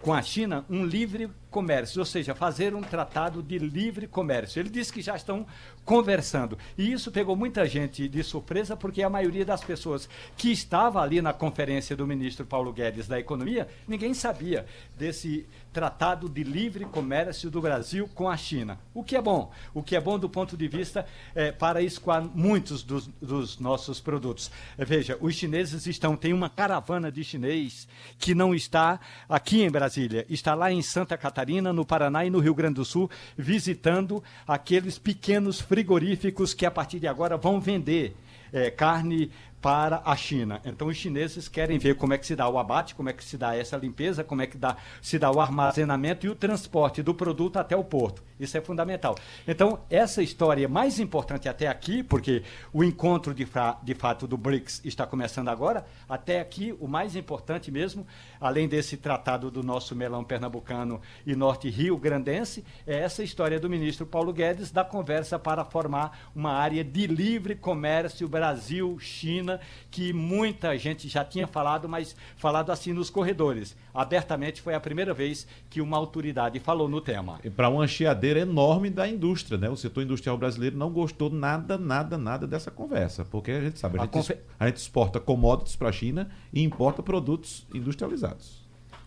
[0.00, 4.60] com a China um livre comércio, ou seja, fazer um tratado de livre comércio.
[4.60, 5.46] Ele disse que já estão
[5.84, 6.56] conversando.
[6.78, 11.20] E isso pegou muita gente de surpresa, porque a maioria das pessoas que estava ali
[11.20, 14.64] na conferência do ministro Paulo Guedes da Economia, ninguém sabia
[14.96, 18.78] desse tratado de livre comércio do Brasil com a China.
[18.92, 19.52] O que é bom?
[19.72, 24.00] O que é bom do ponto de vista é, para escoar muitos dos, dos nossos
[24.00, 24.50] produtos.
[24.76, 27.88] É, veja, os chineses estão, tem uma caravana de chinês
[28.18, 31.39] que não está aqui em Brasília, está lá em Santa Catarina,
[31.72, 36.98] no Paraná e no Rio Grande do Sul, visitando aqueles pequenos frigoríficos que a partir
[36.98, 38.14] de agora vão vender
[38.52, 39.30] é, carne
[39.60, 40.60] para a China.
[40.64, 43.22] Então os chineses querem ver como é que se dá o abate, como é que
[43.22, 47.02] se dá essa limpeza, como é que dá, se dá o armazenamento e o transporte
[47.02, 48.22] do produto até o porto.
[48.38, 49.16] Isso é fundamental.
[49.46, 52.42] Então essa história é mais importante até aqui, porque
[52.72, 53.46] o encontro de,
[53.82, 55.84] de fato do BRICS está começando agora.
[56.08, 58.06] Até aqui o mais importante mesmo,
[58.40, 63.68] além desse tratado do nosso melão pernambucano e norte rio grandense, é essa história do
[63.68, 69.49] ministro Paulo Guedes da conversa para formar uma área de livre comércio Brasil-China
[69.90, 73.74] que muita gente já tinha falado, mas falado assim nos corredores.
[73.94, 77.40] Abertamente foi a primeira vez que uma autoridade falou no tema.
[77.56, 79.68] Para uma chiadeira enorme da indústria, né?
[79.70, 83.98] O setor industrial brasileiro não gostou nada, nada, nada dessa conversa, porque a gente sabe,
[83.98, 84.36] a, a gente, confe...
[84.58, 88.59] a gente exporta commodities para a China e importa produtos industrializados.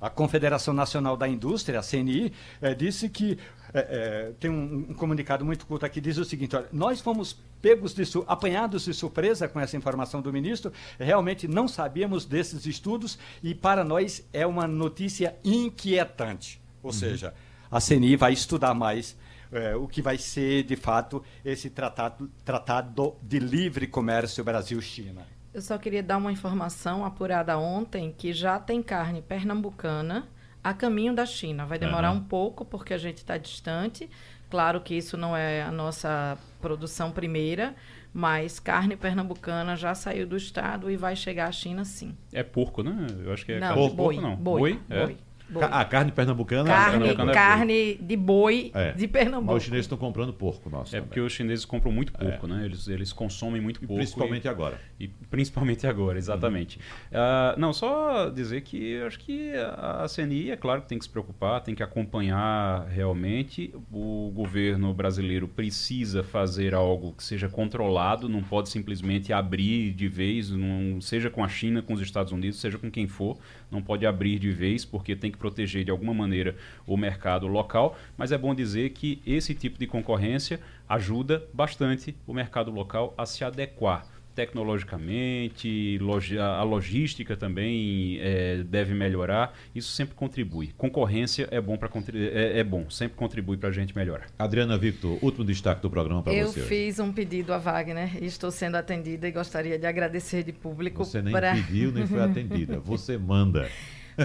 [0.03, 3.39] A Confederação Nacional da Indústria, a CNI, é, disse que
[3.73, 7.39] é, é, tem um, um, comunicado muito curto aqui, diz o seguinte: olha, nós fomos
[7.61, 13.17] pegos de apanhados de surpresa com essa informação do ministro, realmente não sabíamos desses estudos
[13.41, 16.59] e para nós é uma notícia inquietante.
[16.83, 16.93] Ou uhum.
[16.93, 17.33] seja,
[17.71, 19.15] a CNI vai estudar mais
[19.53, 25.25] é, o que vai ser, de fato, esse tratado, tratado de livre comércio Brasil-China.
[25.53, 30.27] Eu só queria dar uma informação apurada ontem que já tem carne pernambucana
[30.63, 31.65] a caminho da China.
[31.65, 32.17] Vai demorar uhum.
[32.17, 34.09] um pouco porque a gente está distante.
[34.49, 37.75] Claro que isso não é a nossa produção primeira,
[38.13, 42.15] mas carne pernambucana já saiu do estado e vai chegar à China sim.
[42.31, 43.07] É porco, né?
[43.23, 44.35] Eu acho que é não, boi, porco, não.
[44.35, 45.05] Boi, boi, é.
[45.05, 45.17] boi.
[45.49, 45.63] Boi.
[45.63, 48.93] A carne pernambucana, carne, pernambucana é carne de boi é.
[48.93, 49.53] de Pernambuco.
[49.53, 50.95] Mas os chineses estão comprando porco, nossa.
[50.95, 51.09] É também.
[51.09, 52.49] porque os chineses compram muito porco, é.
[52.49, 52.65] né?
[52.65, 53.95] Eles, eles consomem muito porco.
[53.95, 54.79] Principalmente e, agora.
[54.99, 56.79] E principalmente agora, exatamente.
[57.11, 57.19] Uhum.
[57.19, 61.09] Uh, não, só dizer que acho que a CNI, é claro que tem que se
[61.09, 63.73] preocupar, tem que acompanhar realmente.
[63.91, 70.49] O governo brasileiro precisa fazer algo que seja controlado, não pode simplesmente abrir de vez,
[70.49, 73.37] não, seja com a China, com os Estados Unidos, seja com quem for,
[73.73, 76.55] não pode abrir de vez, porque tem que proteger de alguma maneira
[76.85, 82.33] o mercado local, mas é bom dizer que esse tipo de concorrência ajuda bastante o
[82.33, 85.99] mercado local a se adequar tecnologicamente,
[86.39, 89.53] a logística também é, deve melhorar.
[89.73, 90.73] Isso sempre contribui.
[90.77, 94.27] Concorrência é bom para é, é, bom, sempre contribui para a gente melhorar.
[94.37, 96.59] Adriana Victor, último destaque do programa para você.
[96.59, 100.51] Eu fiz um pedido a Wagner e estou sendo atendida e gostaria de agradecer de
[100.51, 101.05] público.
[101.05, 101.53] Você nem pra...
[101.53, 102.79] pediu nem foi atendida.
[102.83, 103.69] Você manda.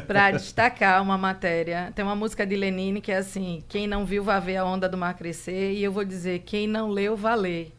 [0.07, 1.93] para destacar uma matéria.
[1.95, 4.89] Tem uma música de Lenine que é assim: quem não viu vai ver a onda
[4.89, 7.75] do mar crescer, e eu vou dizer: quem não leu, vai ler.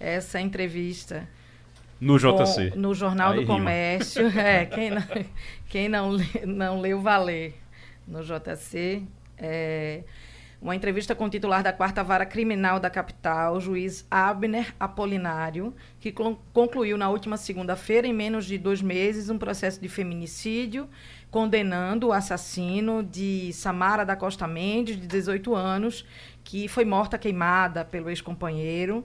[0.00, 1.26] Essa entrevista
[2.04, 2.70] no JC.
[2.70, 3.54] Com, no Jornal Aí do rima.
[3.54, 4.26] Comércio.
[4.38, 5.02] é, quem não,
[5.68, 7.54] quem não, não leu, valer.
[8.06, 9.02] No JC.
[9.38, 10.02] É,
[10.60, 15.74] uma entrevista com o titular da quarta vara criminal da capital, o juiz Abner Apolinário,
[16.00, 16.10] que
[16.52, 20.88] concluiu na última segunda-feira, em menos de dois meses, um processo de feminicídio,
[21.30, 26.06] condenando o assassino de Samara da Costa Mendes, de 18 anos,
[26.42, 29.04] que foi morta queimada pelo ex-companheiro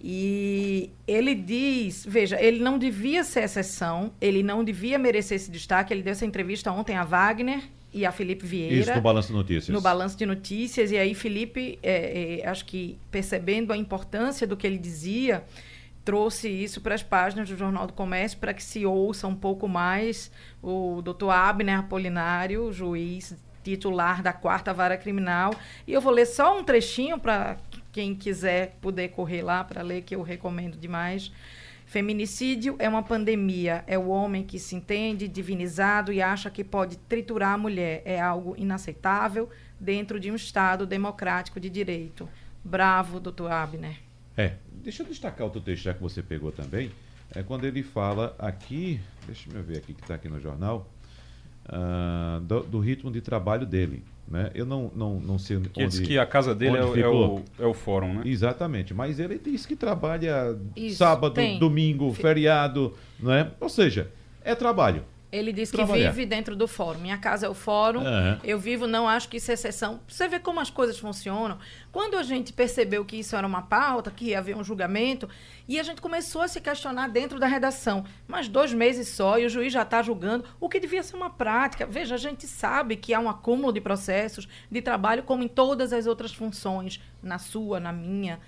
[0.00, 5.94] e ele diz, veja, ele não devia ser exceção, ele não devia merecer esse destaque.
[5.94, 8.74] Ele deu essa entrevista ontem a Wagner e a Felipe Vieira.
[8.74, 9.68] Isso no Balanço de Notícias.
[9.74, 10.90] No Balanço de Notícias.
[10.90, 15.44] E aí, Felipe, é, é, acho que percebendo a importância do que ele dizia,
[16.04, 19.66] trouxe isso para as páginas do Jornal do Comércio para que se ouça um pouco
[19.66, 20.30] mais
[20.62, 23.34] o doutor Abner Apolinário, juiz
[23.64, 25.54] titular da quarta vara criminal.
[25.86, 27.56] E eu vou ler só um trechinho para
[27.94, 31.30] quem quiser poder correr lá para ler, que eu recomendo demais.
[31.86, 33.84] Feminicídio é uma pandemia.
[33.86, 38.02] É o homem que se entende divinizado e acha que pode triturar a mulher.
[38.04, 42.28] É algo inaceitável dentro de um Estado democrático de direito.
[42.64, 43.96] Bravo, doutor Abner.
[44.36, 46.90] É, deixa eu destacar outro texto já que você pegou também.
[47.32, 50.90] É quando ele fala aqui, deixa eu ver aqui que está aqui no jornal,
[51.66, 54.02] uh, do, do ritmo de trabalho dele.
[54.26, 54.50] Né?
[54.54, 55.68] Eu não, não, não sei onde.
[55.68, 58.22] Que diz que a casa dele é, é, o, é o fórum, né?
[58.24, 58.94] Exatamente.
[58.94, 61.58] Mas ele diz que trabalha Isso, sábado, tem.
[61.58, 63.50] domingo, feriado, né?
[63.60, 64.10] Ou seja,
[64.42, 65.04] é trabalho.
[65.34, 66.10] Ele disse que trabalhar.
[66.10, 67.00] vive dentro do fórum.
[67.00, 68.00] Minha casa é o fórum.
[68.00, 68.38] Uhum.
[68.44, 70.00] Eu vivo, não acho que isso é exceção.
[70.06, 71.58] Você vê como as coisas funcionam.
[71.90, 75.28] Quando a gente percebeu que isso era uma pauta, que ia haver um julgamento,
[75.66, 78.04] e a gente começou a se questionar dentro da redação.
[78.28, 81.30] Mas dois meses só e o juiz já está julgando, o que devia ser uma
[81.30, 81.84] prática.
[81.84, 85.92] Veja, a gente sabe que há um acúmulo de processos de trabalho, como em todas
[85.92, 88.38] as outras funções, na sua, na minha,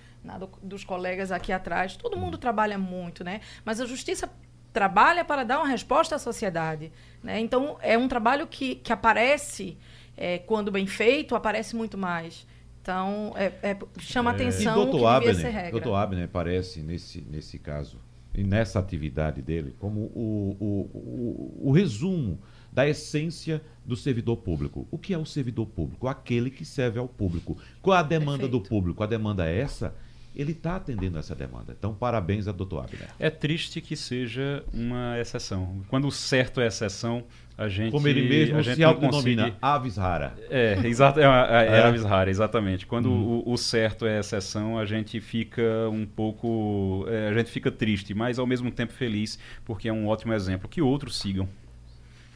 [0.63, 1.97] dos colegas aqui atrás.
[1.97, 3.41] Todo mundo trabalha muito, né?
[3.65, 4.31] Mas a justiça
[4.77, 6.93] trabalha para dar uma resposta à sociedade.
[7.23, 7.41] Né?
[7.41, 9.79] Então, é um trabalho que, que aparece,
[10.15, 12.47] é, quando bem feito, aparece muito mais.
[12.83, 15.71] Então, é, é, chama é, atenção e doutor Abner, ser regra.
[15.71, 17.99] Doutor Abner parece, nesse, nesse caso,
[18.35, 22.39] e nessa atividade dele, como o, o, o, o resumo
[22.71, 24.87] da essência do servidor público.
[24.91, 26.07] O que é o servidor público?
[26.07, 27.57] Aquele que serve ao público.
[27.81, 28.63] Qual a demanda Perfeito.
[28.63, 29.03] do público?
[29.03, 29.95] A demanda é essa?
[30.37, 31.75] Ele está atendendo essa demanda.
[31.77, 33.09] Então, parabéns a doutor Abner.
[33.19, 35.83] É triste que seja uma exceção.
[35.89, 37.25] Quando o certo é exceção,
[37.57, 37.91] a gente.
[37.91, 39.59] Como ele mesmo a gente se autodenomina, consegue...
[39.63, 40.35] aves rara.
[40.51, 42.85] É, exato, é, é, é, aves rara, exatamente.
[42.85, 43.43] Quando hum.
[43.47, 47.07] o, o, certo é exceção, a gente fica um pouco.
[47.09, 50.69] É, a gente fica triste, mas ao mesmo tempo feliz, porque é um ótimo exemplo.
[50.69, 51.49] Que outros sigam.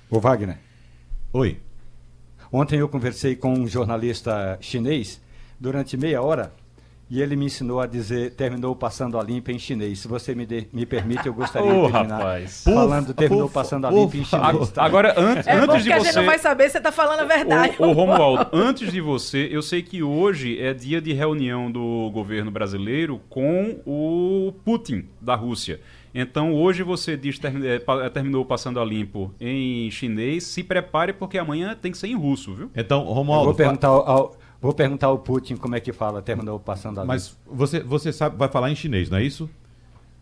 [0.08, 0.56] Ô Wagner.
[1.34, 1.60] Oi.
[2.50, 5.22] Ontem eu conversei com um jornalista chinês
[5.60, 6.50] durante meia hora
[7.10, 9.98] e ele me ensinou a dizer, terminou passando a limpa em chinês.
[9.98, 12.62] Se você me, de, me permite, eu gostaria oh, de terminar rapaz.
[12.64, 14.70] falando, terminou Ufa, passando a limpa em chinês.
[14.70, 14.84] Tá?
[14.84, 15.92] Agora, antes, é antes de você...
[15.92, 17.74] a gente não vai saber se você está falando a verdade.
[17.80, 22.50] Ô, Romualdo, antes de você, eu sei que hoje é dia de reunião do governo
[22.50, 25.80] brasileiro com o Putin, da Rússia.
[26.14, 31.76] Então, hoje você diz, é, terminou passando a limpo em chinês, se prepare porque amanhã
[31.80, 32.70] tem que ser em russo, viu?
[32.74, 33.50] Então, Romualdo...
[33.50, 37.04] Eu vou perguntar ao, Vou perguntar ao Putin como é que fala, terminou passando a
[37.04, 39.48] Mas você, você sabe, vai falar em chinês, não é isso?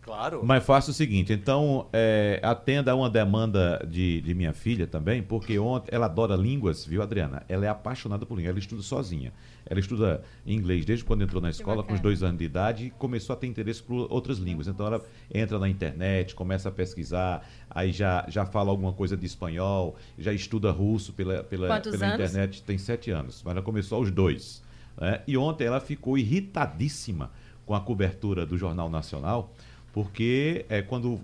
[0.09, 0.41] Claro.
[0.43, 5.21] Mas faça o seguinte, então é, atenda a uma demanda de, de minha filha também,
[5.21, 7.43] porque ontem ela adora línguas, viu, Adriana?
[7.47, 9.31] Ela é apaixonada por línguas, ela estuda sozinha.
[9.67, 12.89] Ela estuda inglês desde quando entrou na escola, com os dois anos de idade, e
[12.89, 14.67] começou a ter interesse por outras línguas.
[14.67, 19.27] Então ela entra na internet, começa a pesquisar, aí já, já fala alguma coisa de
[19.27, 24.09] espanhol, já estuda russo pela, pela, pela internet, tem sete anos, mas ela começou aos
[24.09, 24.63] dois.
[24.99, 25.21] Né?
[25.27, 27.29] E ontem ela ficou irritadíssima
[27.63, 29.53] com a cobertura do Jornal Nacional
[29.99, 31.19] porque é, quando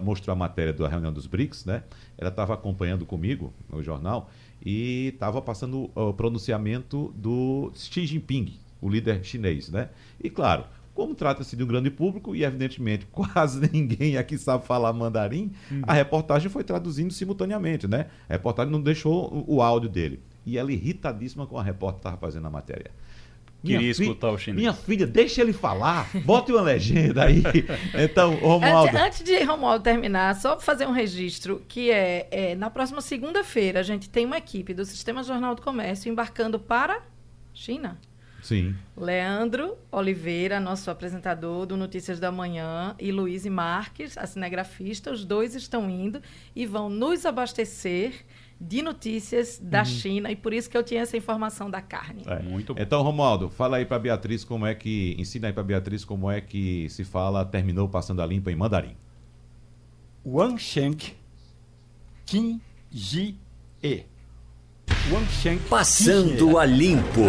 [0.00, 1.82] mostrou a matéria da reunião dos BRICS, né,
[2.16, 4.30] ela estava acompanhando comigo no jornal
[4.64, 9.70] e estava passando o pronunciamento do Xi Jinping, o líder chinês.
[9.70, 9.88] Né?
[10.22, 14.92] E claro, como trata-se de um grande público e, evidentemente, quase ninguém aqui sabe falar
[14.92, 15.82] mandarim, hum.
[15.82, 17.88] a reportagem foi traduzindo simultaneamente.
[17.88, 18.06] Né?
[18.28, 20.20] A reportagem não deixou o áudio dele.
[20.46, 22.92] E ela irritadíssima com a repórter que estava fazendo a matéria.
[23.66, 24.60] Queria escutar o chinês.
[24.60, 26.08] Minha filha, deixa ele falar.
[26.24, 27.42] Bote uma legenda aí.
[27.94, 28.96] Então, Romualdo.
[28.96, 33.80] Antes, antes de Romualdo terminar, só fazer um registro que é, é na próxima segunda-feira
[33.80, 37.02] a gente tem uma equipe do Sistema Jornal do Comércio embarcando para
[37.52, 37.98] China.
[38.46, 38.76] Sim.
[38.96, 45.56] Leandro Oliveira, nosso apresentador do Notícias da Manhã, e Luiz Marques, a cinegrafista, os dois
[45.56, 46.22] estão indo
[46.54, 48.24] e vão nos abastecer
[48.60, 49.84] de notícias da uhum.
[49.84, 52.22] China e por isso que eu tinha essa informação da carne.
[52.26, 52.80] É, muito bom.
[52.80, 56.40] Então, Romualdo, fala aí para Beatriz como é que ensina aí para Beatriz como é
[56.40, 58.96] que se fala terminou passando a limpa em mandarim.
[60.24, 60.96] Wang Sheng
[62.24, 63.36] Qin Ji
[63.82, 64.04] E.
[65.12, 67.22] Wang Sheng Passando a limpo.